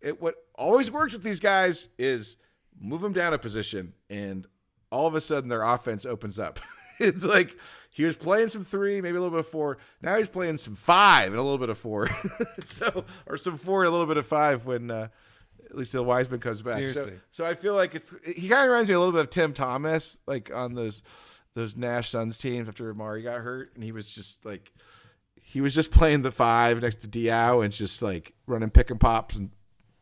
[0.00, 2.36] "It what always works with these guys is
[2.80, 4.46] move them down a position, and
[4.92, 6.60] all of a sudden their offense opens up."
[7.00, 7.56] it's like
[7.90, 9.78] he was playing some three, maybe a little bit of four.
[10.00, 12.08] Now he's playing some five and a little bit of four,
[12.64, 14.92] so or some four and a little bit of five when.
[14.92, 15.08] Uh,
[15.70, 16.88] at least till Wiseman comes back.
[16.90, 19.30] So, so I feel like it's he kind of reminds me a little bit of
[19.30, 21.02] Tim Thomas, like on those
[21.54, 24.72] those Nash Suns teams after Amar'e got hurt, and he was just like
[25.46, 28.98] he was just playing the five next to Diaw and just like running pick and
[28.98, 29.50] pops and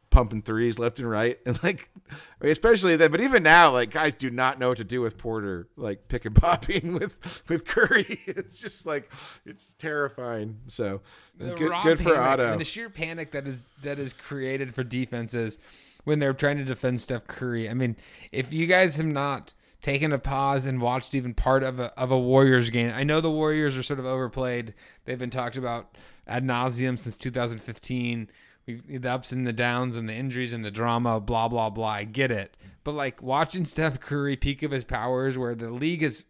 [0.08, 3.10] pumping threes left and right, and like, I mean, especially then.
[3.10, 6.24] But even now, like guys do not know what to do with Porter, like pick
[6.24, 8.20] and popping with with Curry.
[8.26, 9.10] It's just like
[9.44, 10.58] it's terrifying.
[10.68, 11.00] So
[11.38, 12.52] The good, good for panic Otto.
[12.52, 15.58] and the sheer panic that is that is created for defenses
[16.04, 17.68] when they're trying to defend Steph Curry.
[17.68, 17.96] I mean,
[18.32, 22.10] if you guys have not taken a pause and watched even part of a of
[22.10, 24.74] a Warriors game, I know the Warriors are sort of overplayed.
[25.04, 28.30] They've been talked about ad nauseum since 2015.
[28.66, 31.88] We've the ups and the downs and the injuries and the drama, blah blah blah.
[31.88, 36.02] I get it, but like watching Steph Curry peak of his powers, where the league
[36.02, 36.24] is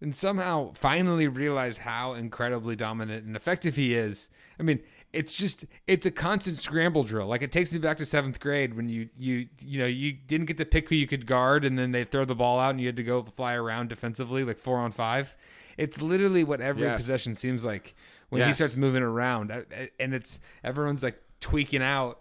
[0.00, 4.30] and somehow finally realize how incredibly dominant and effective he is.
[4.58, 4.80] I mean,
[5.12, 7.26] it's just it's a constant scramble drill.
[7.26, 10.46] Like it takes me back to seventh grade when you you you know you didn't
[10.46, 12.80] get to pick who you could guard, and then they throw the ball out and
[12.80, 15.36] you had to go fly around defensively like four on five.
[15.76, 16.96] It's literally what every Yes.
[16.98, 17.94] possession seems like
[18.28, 19.50] when he starts moving around,
[19.98, 22.20] and it's everyone's like tweaking out.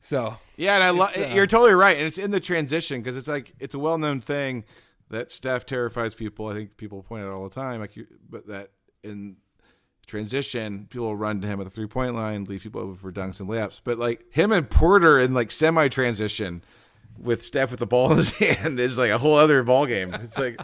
[0.00, 1.16] So Yeah, and I love.
[1.16, 4.20] Uh, you're totally right, and it's in the transition because it's like it's a well-known
[4.20, 4.64] thing
[5.10, 6.46] that Steph terrifies people.
[6.48, 8.70] I think people point out all the time, like you, but that
[9.02, 9.36] in
[10.06, 13.40] transition, people will run to him at the three-point line, leave people over for dunks
[13.40, 13.80] and layups.
[13.84, 16.62] But like him and Porter in like semi-transition
[17.18, 20.14] with Steph with the ball in his hand is like a whole other ball game.
[20.14, 20.60] It's like.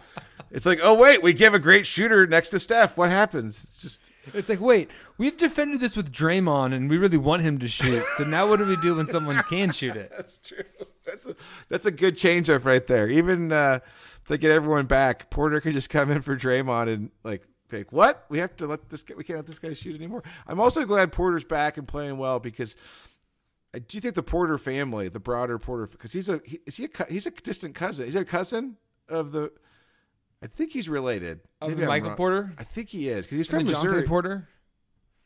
[0.52, 2.96] It's like, oh wait, we give a great shooter next to Steph.
[2.96, 3.62] What happens?
[3.62, 7.58] It's just It's like, wait, we've defended this with Draymond, and we really want him
[7.60, 8.02] to shoot.
[8.16, 10.10] So now, what do we do when someone can shoot it?
[10.16, 10.64] That's true.
[11.06, 11.36] That's a
[11.68, 13.08] that's a good change up right there.
[13.08, 17.10] Even uh, if they get everyone back, Porter could just come in for Draymond and
[17.24, 17.42] like,
[17.72, 18.24] like what?
[18.28, 19.14] We have to let this guy.
[19.16, 20.22] We can't let this guy shoot anymore.
[20.46, 22.76] I'm also glad Porter's back and playing well because.
[23.72, 26.76] I do you think the Porter family, the broader Porter, because he's a he, is
[26.76, 28.06] he a he's a distant cousin?
[28.06, 28.76] He's a cousin
[29.08, 29.52] of the.
[30.42, 31.40] I think he's related.
[31.60, 32.16] Of Michael.
[32.16, 34.02] Porter I think he is because he's and from Missouri.
[34.02, 34.48] Porter.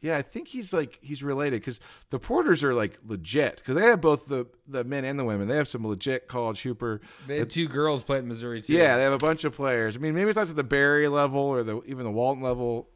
[0.05, 1.81] Yeah, I think he's like he's related because
[2.11, 5.49] the Porters are like legit because they have both the the men and the women.
[5.49, 7.01] They have some legit college hooper.
[7.27, 8.75] They had two girls play at Missouri too.
[8.75, 9.97] Yeah, they have a bunch of players.
[9.97, 12.91] I mean, maybe it's not to the Barry level or the even the Walton level,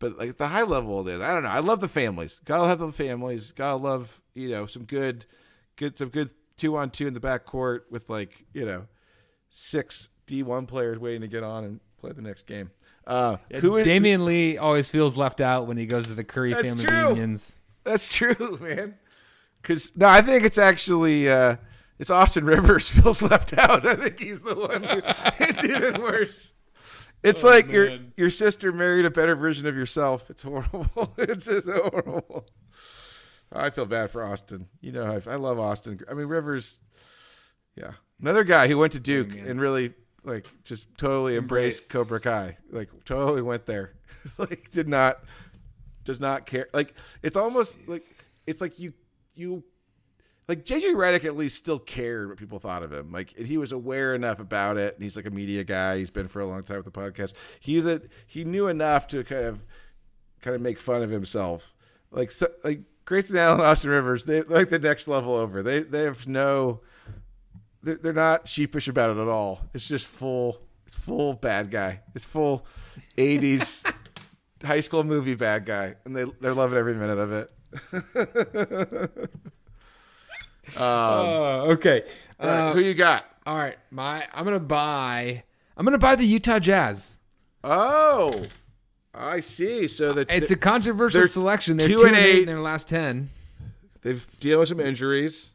[0.00, 1.20] but like the high level it is.
[1.20, 1.50] I don't know.
[1.50, 2.40] I love the families.
[2.44, 3.52] Gotta have the families.
[3.52, 5.24] Gotta love you know some good,
[5.76, 8.88] good some good two on two in the back court with like you know
[9.50, 12.72] six D one players waiting to get on and play the next game.
[13.06, 16.52] Uh, who is Damion Lee always feels left out when he goes to the Curry
[16.52, 17.06] family true.
[17.08, 17.58] reunions.
[17.84, 18.94] That's true, man.
[19.60, 21.56] Because no, I think it's actually uh,
[21.98, 23.86] it's Austin Rivers feels left out.
[23.86, 24.84] I think he's the one.
[24.84, 25.02] Who,
[25.44, 26.54] it's even worse.
[27.22, 28.12] It's like your man.
[28.16, 30.30] your sister married a better version of yourself.
[30.30, 31.14] It's horrible.
[31.18, 32.46] it's just horrible.
[33.52, 34.66] I feel bad for Austin.
[34.80, 36.00] You know, I, I love Austin.
[36.10, 36.80] I mean, Rivers.
[37.76, 39.94] Yeah, another guy who went to Duke and really
[40.24, 41.92] like just totally embraced Embrace.
[41.92, 42.56] Cobra Kai.
[42.70, 43.92] Like totally went there.
[44.38, 45.20] like did not
[46.04, 46.68] does not care.
[46.72, 48.02] Like it's almost like
[48.46, 48.92] it's like you
[49.34, 49.64] you
[50.48, 53.12] like JJ Redick at least still cared what people thought of him.
[53.12, 55.98] Like and he was aware enough about it, and he's like a media guy.
[55.98, 57.32] He's been for a long time with the podcast.
[57.60, 59.64] He was a he knew enough to kind of
[60.40, 61.74] kind of make fun of himself.
[62.10, 65.62] Like so, like Grayson Allen, Austin Rivers, they like the next level over.
[65.62, 66.80] They they have no.
[67.82, 69.60] They're, they're not sheepish about it at all.
[69.74, 70.56] It's just full.
[70.86, 72.00] It's full bad guy.
[72.14, 72.66] It's full,
[73.16, 73.90] '80s
[74.64, 77.50] high school movie bad guy, and they they're loving every minute of it.
[80.76, 82.02] um, Oh, okay.
[82.38, 83.24] all right, Uh, who you got?
[83.46, 85.42] all right, my I'm gonna buy.
[85.76, 87.18] I'm gonna buy the Utah Jazz.
[87.64, 88.42] Oh,
[89.14, 89.88] I see.
[89.88, 91.76] So that It's a controversial selection.
[91.76, 92.40] They're two two, and and eight eight.
[92.40, 93.30] in their last ten.
[94.02, 95.52] they've dealt with some injuries.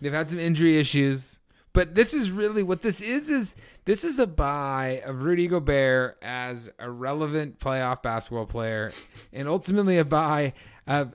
[0.00, 1.39] They've had some injury issues,
[1.72, 3.30] but this is really what this is.
[3.30, 8.92] Is this is a buy of Rudy Gobert as a relevant playoff basketball player,
[9.32, 10.52] and ultimately a buy
[10.86, 11.14] of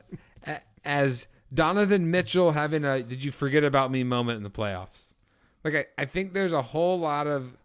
[0.84, 5.14] as Donovan Mitchell having a "Did you forget about me?" moment in the playoffs.
[5.64, 7.58] Like I, I think there's a whole lot of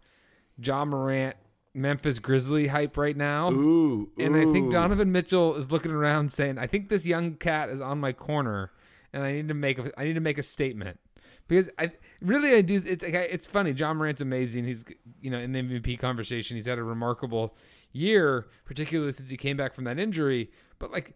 [0.61, 1.35] Ja Morant,
[1.73, 3.51] Memphis Grizzly hype right now.
[3.51, 4.71] Ooh, And I think.
[4.71, 8.71] Donovan Mitchell is looking around saying, "I think this young cat is on my corner,
[9.13, 10.99] and I need to make a I need to make a statement."
[11.47, 12.81] Because I really I do.
[12.85, 13.71] It's it's funny.
[13.71, 14.65] Ja Morant's amazing.
[14.65, 14.85] He's
[15.21, 16.55] you know in the MVP conversation.
[16.55, 17.55] He's had a remarkable
[17.91, 20.51] year, particularly since he came back from that injury.
[20.79, 21.15] But like,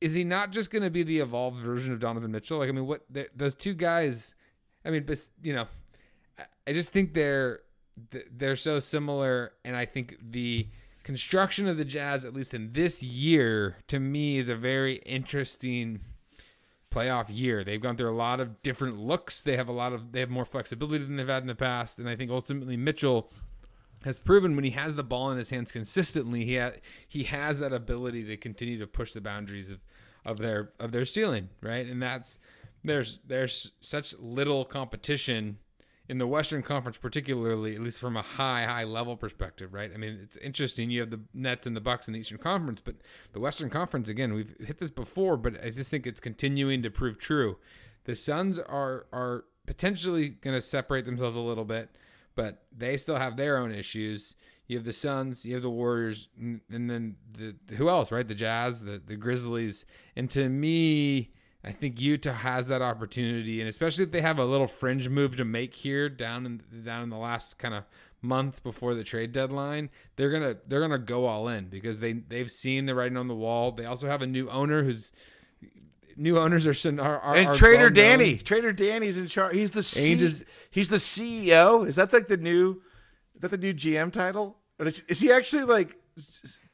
[0.00, 2.58] is he not just going to be the evolved version of Donovan Mitchell?
[2.58, 4.34] Like, I mean, what th- those two guys?
[4.84, 5.66] I mean, but you know,
[6.66, 7.60] I just think they're
[8.30, 10.68] they're so similar, and I think the
[11.02, 16.00] construction of the Jazz, at least in this year, to me is a very interesting
[16.96, 17.62] playoff year.
[17.62, 19.42] They've gone through a lot of different looks.
[19.42, 21.98] They have a lot of they have more flexibility than they've had in the past,
[21.98, 23.30] and I think ultimately Mitchell
[24.04, 26.72] has proven when he has the ball in his hands consistently, he ha-
[27.08, 29.80] he has that ability to continue to push the boundaries of,
[30.24, 31.86] of their of their ceiling, right?
[31.86, 32.38] And that's
[32.84, 35.58] there's there's such little competition
[36.08, 39.90] in the Western Conference, particularly, at least from a high high level perspective, right?
[39.92, 40.90] I mean, it's interesting.
[40.90, 42.96] You have the Nets and the Bucks in the Eastern Conference, but
[43.32, 46.90] the Western Conference again, we've hit this before, but I just think it's continuing to
[46.90, 47.58] prove true.
[48.04, 51.90] The Suns are are potentially going to separate themselves a little bit,
[52.36, 54.34] but they still have their own issues.
[54.68, 58.26] You have the Suns, you have the Warriors, and then the who else, right?
[58.26, 59.84] The Jazz, the the Grizzlies,
[60.14, 61.32] and to me
[61.66, 65.36] I think Utah has that opportunity, and especially if they have a little fringe move
[65.36, 67.84] to make here down in down in the last kind of
[68.22, 72.50] month before the trade deadline, they're gonna they're gonna go all in because they they've
[72.50, 73.72] seen the writing on the wall.
[73.72, 75.10] They also have a new owner who's
[76.16, 78.34] new owners are are, are and Trader Danny.
[78.34, 78.38] known.
[78.44, 79.54] Trader Danny's in charge.
[79.54, 81.86] He's the C- is- he's the CEO.
[81.86, 82.80] Is that like the new?
[83.34, 84.56] Is that the new GM title?
[84.78, 85.96] Or is, is he actually like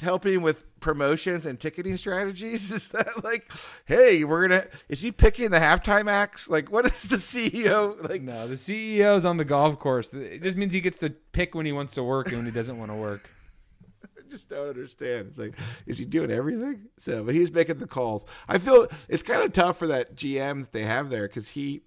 [0.00, 2.70] helping with promotions and ticketing strategies?
[2.72, 3.50] Is that like,
[3.84, 4.66] hey, we're gonna?
[4.88, 6.48] Is he picking the halftime acts?
[6.48, 8.22] Like, what is the CEO like?
[8.22, 10.12] No, the CEO's on the golf course.
[10.12, 12.52] It just means he gets to pick when he wants to work and when he
[12.52, 13.28] doesn't want to work.
[14.04, 15.28] I just don't understand.
[15.28, 15.54] It's like,
[15.86, 16.88] is he doing everything?
[16.98, 18.26] So, but he's making the calls.
[18.48, 21.82] I feel it's kind of tough for that GM that they have there because he,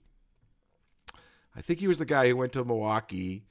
[1.55, 3.45] I think he was the guy who went to Milwaukee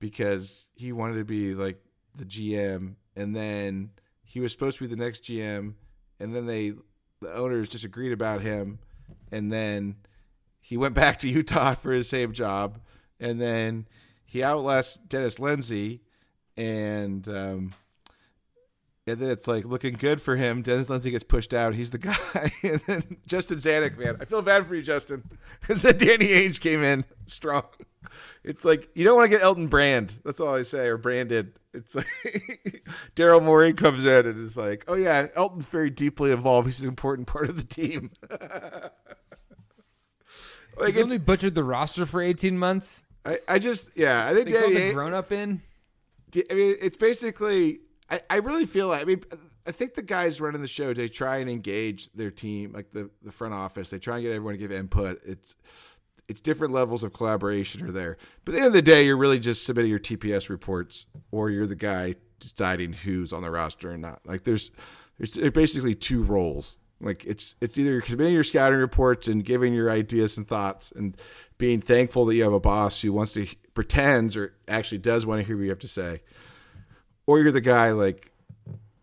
[0.00, 1.80] because he wanted to be like
[2.14, 3.90] the GM, and then
[4.22, 5.74] he was supposed to be the next GM,
[6.20, 6.74] and then they,
[7.20, 8.78] the owners disagreed about him,
[9.32, 9.96] and then
[10.60, 12.78] he went back to Utah for his same job,
[13.18, 13.86] and then
[14.24, 16.02] he outlasts Dennis Lindsay,
[16.56, 17.72] and um,
[19.06, 20.62] and then it's like looking good for him.
[20.62, 21.74] Dennis Lindsay gets pushed out.
[21.74, 22.50] He's the guy.
[22.62, 25.22] and then Justin Zanik, man, I feel bad for you, Justin,
[25.60, 27.64] because then Danny Ainge came in strong.
[28.44, 30.14] It's like you don't want to get Elton Brand.
[30.24, 31.52] That's all I say, or branded.
[31.76, 32.06] It's like
[33.14, 36.66] Daryl Morey comes in and is like, "Oh yeah, Elton's very deeply involved.
[36.66, 38.10] He's an important part of the team."
[40.78, 43.04] like He's only butchered the roster for 18 months.
[43.24, 45.62] I, I just yeah, I think They Danny the grown up in.
[46.34, 47.80] I mean, it's basically.
[48.08, 49.02] I, I really feel like.
[49.02, 49.22] I mean,
[49.66, 53.10] I think the guys running the show they try and engage their team, like the
[53.22, 53.90] the front office.
[53.90, 55.20] They try and get everyone to give input.
[55.24, 55.56] It's
[56.28, 58.16] it's different levels of collaboration are there.
[58.44, 61.50] But at the end of the day, you're really just submitting your TPS reports, or
[61.50, 64.20] you're the guy deciding who's on the roster and not.
[64.24, 64.70] Like there's
[65.18, 66.78] there's basically two roles.
[67.00, 70.92] Like it's it's either you're submitting your scouting reports and giving your ideas and thoughts
[70.92, 71.16] and
[71.58, 75.40] being thankful that you have a boss who wants to pretends or actually does want
[75.40, 76.22] to hear what you have to say,
[77.26, 78.32] or you're the guy like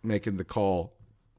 [0.02, 0.94] making the call,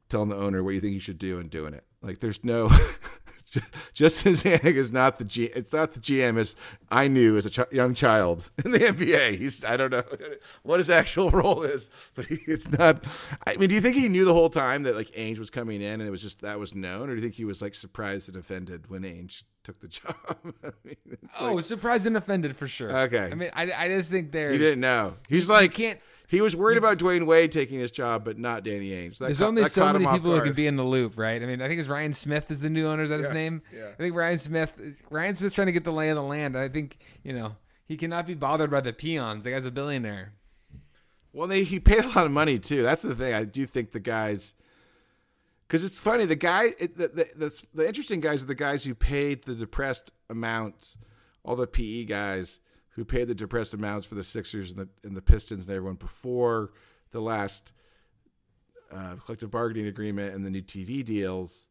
[0.09, 1.85] telling the owner what you think you should do and doing it.
[2.03, 2.70] Like there's no
[3.94, 5.44] Justin Zanik is not the G.
[5.44, 6.57] It's not the GM as
[6.90, 9.36] I knew as a ch- young child in the NBA.
[9.38, 10.02] He's I don't know
[10.62, 13.05] what his actual role is, but he, it's not.
[13.46, 15.80] I mean, do you think he knew the whole time that like Ainge was coming
[15.82, 17.74] in and it was just that was known, or do you think he was like
[17.74, 20.14] surprised and offended when Ainge took the job?
[20.64, 22.96] I mean, it's Oh, like, surprised and offended for sure.
[22.96, 23.30] Okay.
[23.30, 25.14] I mean, I, I just think there's he didn't know.
[25.28, 26.00] He's like can't.
[26.28, 29.18] He was worried about Dwyane Wade taking his job, but not Danny Ainge.
[29.18, 31.42] That There's ca- only so many people who can be in the loop, right?
[31.42, 33.02] I mean, I think it's Ryan Smith is the new owner.
[33.02, 33.62] Is that his name?
[33.74, 33.88] yeah.
[33.88, 34.80] I think Ryan Smith.
[34.80, 36.56] Is, Ryan Smith's trying to get the lay of the land.
[36.56, 37.56] I think you know
[37.86, 39.44] he cannot be bothered by the peons.
[39.44, 40.32] The guy's a billionaire.
[41.32, 42.82] Well, they, he paid a lot of money too.
[42.82, 43.34] That's the thing.
[43.34, 44.54] I do think the guys,
[45.66, 46.24] because it's funny.
[46.24, 49.54] The guy, it, the, the, the the interesting guys are the guys who paid the
[49.54, 50.96] depressed amounts.
[51.44, 52.60] All the PE guys
[52.95, 55.97] who paid the depressed amounts for the Sixers and the and the Pistons and everyone
[55.97, 56.72] before
[57.11, 57.72] the last
[58.92, 61.68] uh, collective bargaining agreement and the new TV deals.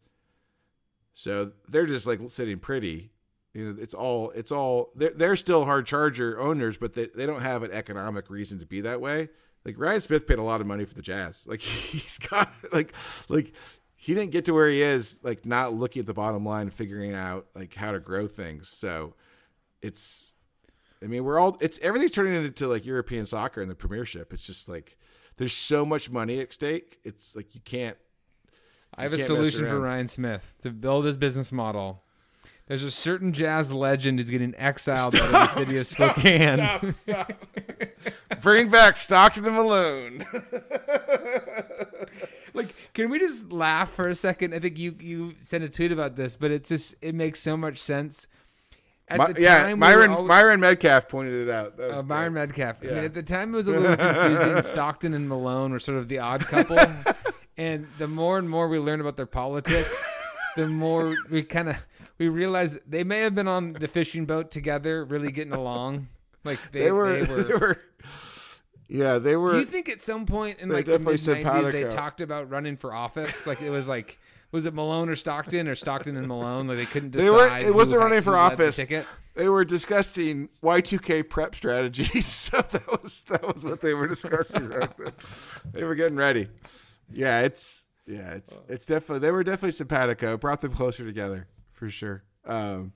[1.14, 3.12] So they're just like sitting pretty.
[3.54, 7.26] You know, it's all it's all they're, they're still hard charger owners, but they, they
[7.26, 9.30] don't have an economic reason to be that way.
[9.64, 11.46] Like Ryan Smith paid a lot of money for the Jazz.
[11.48, 12.94] Like he's got like
[13.30, 13.54] like
[13.96, 17.14] he didn't get to where he is like not looking at the bottom line, figuring
[17.14, 18.68] out like how to grow things.
[18.68, 19.14] So
[19.82, 20.33] it's
[21.04, 24.34] I mean, we're all it's everything's turning into like European soccer and the Premiership.
[24.34, 24.98] It's just like
[25.38, 27.00] there's so much money at stake.
[27.04, 27.98] It's like you can't
[28.96, 29.80] I have a can't mess solution for.
[29.80, 32.04] Ryan Smith to build his business model.
[32.68, 36.58] There's a certain jazz legend who's getting exiled out of the city of Spokane.
[36.58, 37.32] Stop, stop.
[38.42, 40.26] Bring back Stockton and Malone.
[42.56, 44.54] Like, can we just laugh for a second?
[44.54, 47.58] I think you you sent a tweet about this, but it just it makes so
[47.58, 48.28] much sense.
[49.10, 51.78] At My- the yeah, time, we Myron always- Myron Metcalf pointed it out.
[51.78, 52.48] That was uh, Myron great.
[52.50, 52.78] Metcalf.
[52.84, 54.62] I mean, at the time, it was a little confusing.
[54.74, 56.80] Stockton and Malone were sort of the odd couple,
[57.58, 59.92] and the more and more we learned about their politics,
[60.56, 61.86] the more we kind of
[62.18, 66.08] we realized they may have been on the fishing boat together, really getting along.
[66.46, 67.44] Like they, They were, they were.
[67.44, 67.80] they were,
[68.88, 69.52] yeah, they were.
[69.54, 72.78] Do you think at some point in like the mid nineties they talked about running
[72.78, 73.46] for office?
[73.48, 74.18] Like it was like
[74.54, 76.68] was it Malone or Stockton or Stockton and Malone?
[76.68, 77.26] Like they couldn't decide.
[77.26, 78.76] They weren't- it wasn't had- running for led the office.
[78.78, 79.06] ticket.
[79.36, 82.26] They were discussing Y2K prep strategies.
[82.54, 84.72] So that was that was what they were discussing.
[85.74, 86.48] They were getting ready.
[87.12, 90.38] Yeah, it's yeah, it's it's definitely they were definitely simpatico.
[90.38, 92.24] Brought them closer together for sure.
[92.46, 92.94] Um,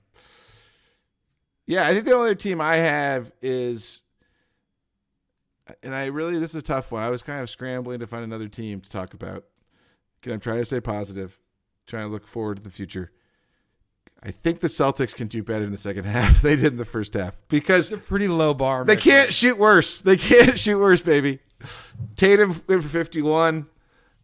[1.66, 4.02] yeah, I think the only other team I have is,
[5.82, 7.02] and I really this is a tough one.
[7.02, 9.44] I was kind of scrambling to find another team to talk about.
[10.26, 11.38] I'm trying to stay positive,
[11.88, 13.10] trying to look forward to the future.
[14.22, 16.78] I think the Celtics can do better in the second half than they did in
[16.78, 18.84] the first half because It's a pretty low bar.
[18.84, 20.00] they can't shoot worse.
[20.00, 21.40] They can't shoot worse, baby.
[22.16, 23.66] Tatum went for 51.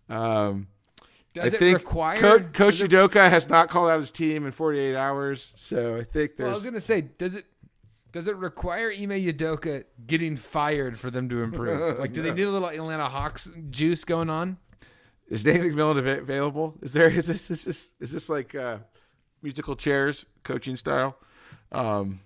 [0.09, 0.67] Um,
[1.33, 2.17] Does I it think require?
[2.17, 6.33] Co- Coach Udoka has not called out his team in 48 hours, so I think
[6.39, 7.47] well, I was gonna say, does it?
[8.13, 11.99] Does it require Ime Udoka getting fired for them to improve?
[11.99, 14.59] Like, do they need a little Atlanta Hawks juice going on?
[15.35, 16.77] Is Nate McMillan available?
[16.81, 17.11] Is there?
[17.11, 17.51] Is this?
[17.51, 17.93] Is this?
[17.99, 18.79] Is this like uh,
[19.43, 21.19] musical chairs coaching style?
[21.73, 22.21] Um,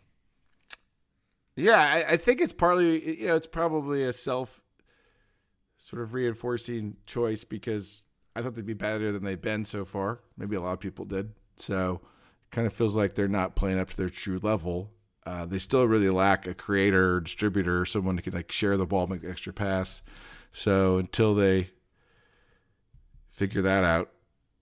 [1.56, 3.20] yeah, I, I think it's partly.
[3.22, 4.62] You know, it's probably a self
[5.78, 8.06] sort of reinforcing choice because
[8.36, 10.20] I thought they'd be better than they've been so far.
[10.36, 11.32] Maybe a lot of people did.
[11.56, 12.02] So,
[12.44, 14.90] it kind of feels like they're not playing up to their true level.
[15.24, 18.84] Uh, they still really lack a creator, or distributor, someone who can like share the
[18.86, 20.02] ball, make the extra pass.
[20.52, 21.70] So until they
[23.38, 24.10] figure that out,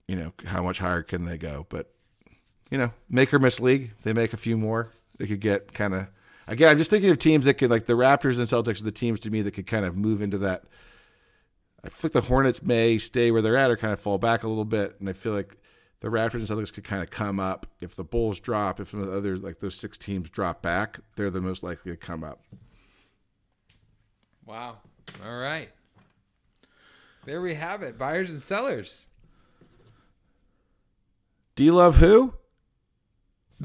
[0.07, 1.65] you know, how much higher can they go?
[1.67, 1.91] But
[2.69, 3.93] you know, make or miss league.
[3.97, 6.07] If they make a few more, they could get kind of.
[6.47, 8.91] Again, I'm just thinking of teams that could like the Raptors and Celtics are the
[8.91, 10.63] teams to me that could kind of move into that.
[11.83, 14.43] I feel like the Hornets may stay where they're at or kind of fall back
[14.43, 15.57] a little bit, and I feel like
[15.99, 18.79] the Raptors and Celtics could kind of come up if the Bulls drop.
[18.79, 21.91] If some of the other like those six teams drop back, they're the most likely
[21.91, 22.41] to come up.
[24.45, 24.77] Wow.
[25.25, 25.69] All right.
[27.27, 27.97] There we have it.
[27.97, 29.05] Buyers and sellers.
[31.55, 32.33] D Love who?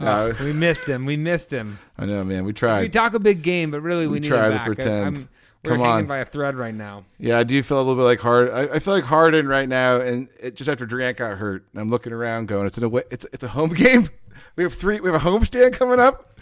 [0.00, 1.04] Oh, No, we missed him.
[1.04, 1.78] We missed him.
[1.96, 2.44] I know, man.
[2.44, 2.80] We tried.
[2.82, 4.66] We talk a big game, but really we, We need tried him to back.
[4.66, 5.16] pretend.
[5.16, 5.28] I'm,
[5.62, 6.06] we're Come hanging on.
[6.06, 7.04] by a thread right now.
[7.20, 8.50] Yeah, I do feel a little bit like hard.
[8.50, 11.80] I, I feel like Harden right now, and it, just after Durant got hurt, and
[11.80, 14.08] I'm looking around, going, "It's an away, it's it's a home game.
[14.56, 14.98] We have three.
[14.98, 16.36] We have a homestand coming up.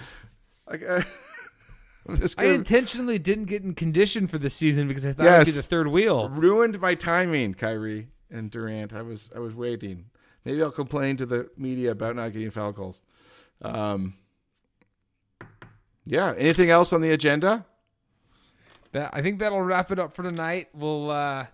[0.66, 1.30] Like, uh, I'm just
[2.39, 5.57] I intentionally didn't get in condition for this season because I thought I'd be Yes.
[5.57, 6.29] the third wheel.
[6.31, 8.93] ruined my timing, Kyrie and Durant.
[8.93, 10.07] I was I was waiting.
[10.45, 13.01] Maybe I'll complain to the media about not getting foul calls.
[13.63, 14.15] Um,
[16.05, 16.35] yeah.
[16.37, 17.67] Anything else on the agenda?
[18.93, 20.69] That I think that'll wrap it up for tonight.
[20.75, 21.47] We'll uh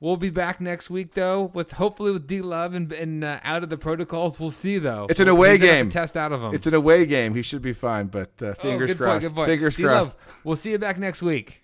[0.00, 3.62] we'll be back next week though with hopefully with D Love and, and uh, out
[3.62, 4.38] of the protocols.
[4.40, 5.06] We'll see though.
[5.08, 5.90] It's an away he's gonna have to game.
[5.90, 6.54] Test out of him.
[6.54, 7.34] It's an away game.
[7.34, 9.26] He should be fine, but uh, Oh, fingers good point, crossed.
[9.26, 9.48] good point.
[9.48, 10.16] Fingers D-Love, crossed.
[10.44, 11.62] We'll see you back next week.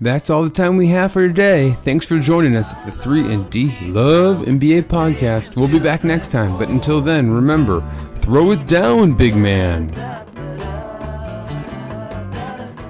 [0.00, 1.76] That's all the time we have for today.
[1.82, 5.54] Thanks for joining us at the 3 and D Love NBA podcast.
[5.54, 7.84] We'll be back next time, but until then, remember,
[8.20, 9.86] throw it down, big man.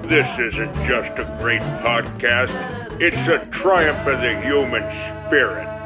[0.07, 2.51] This isn't just a great podcast,
[2.99, 4.83] it's a triumph of the human
[5.27, 5.82] spirit.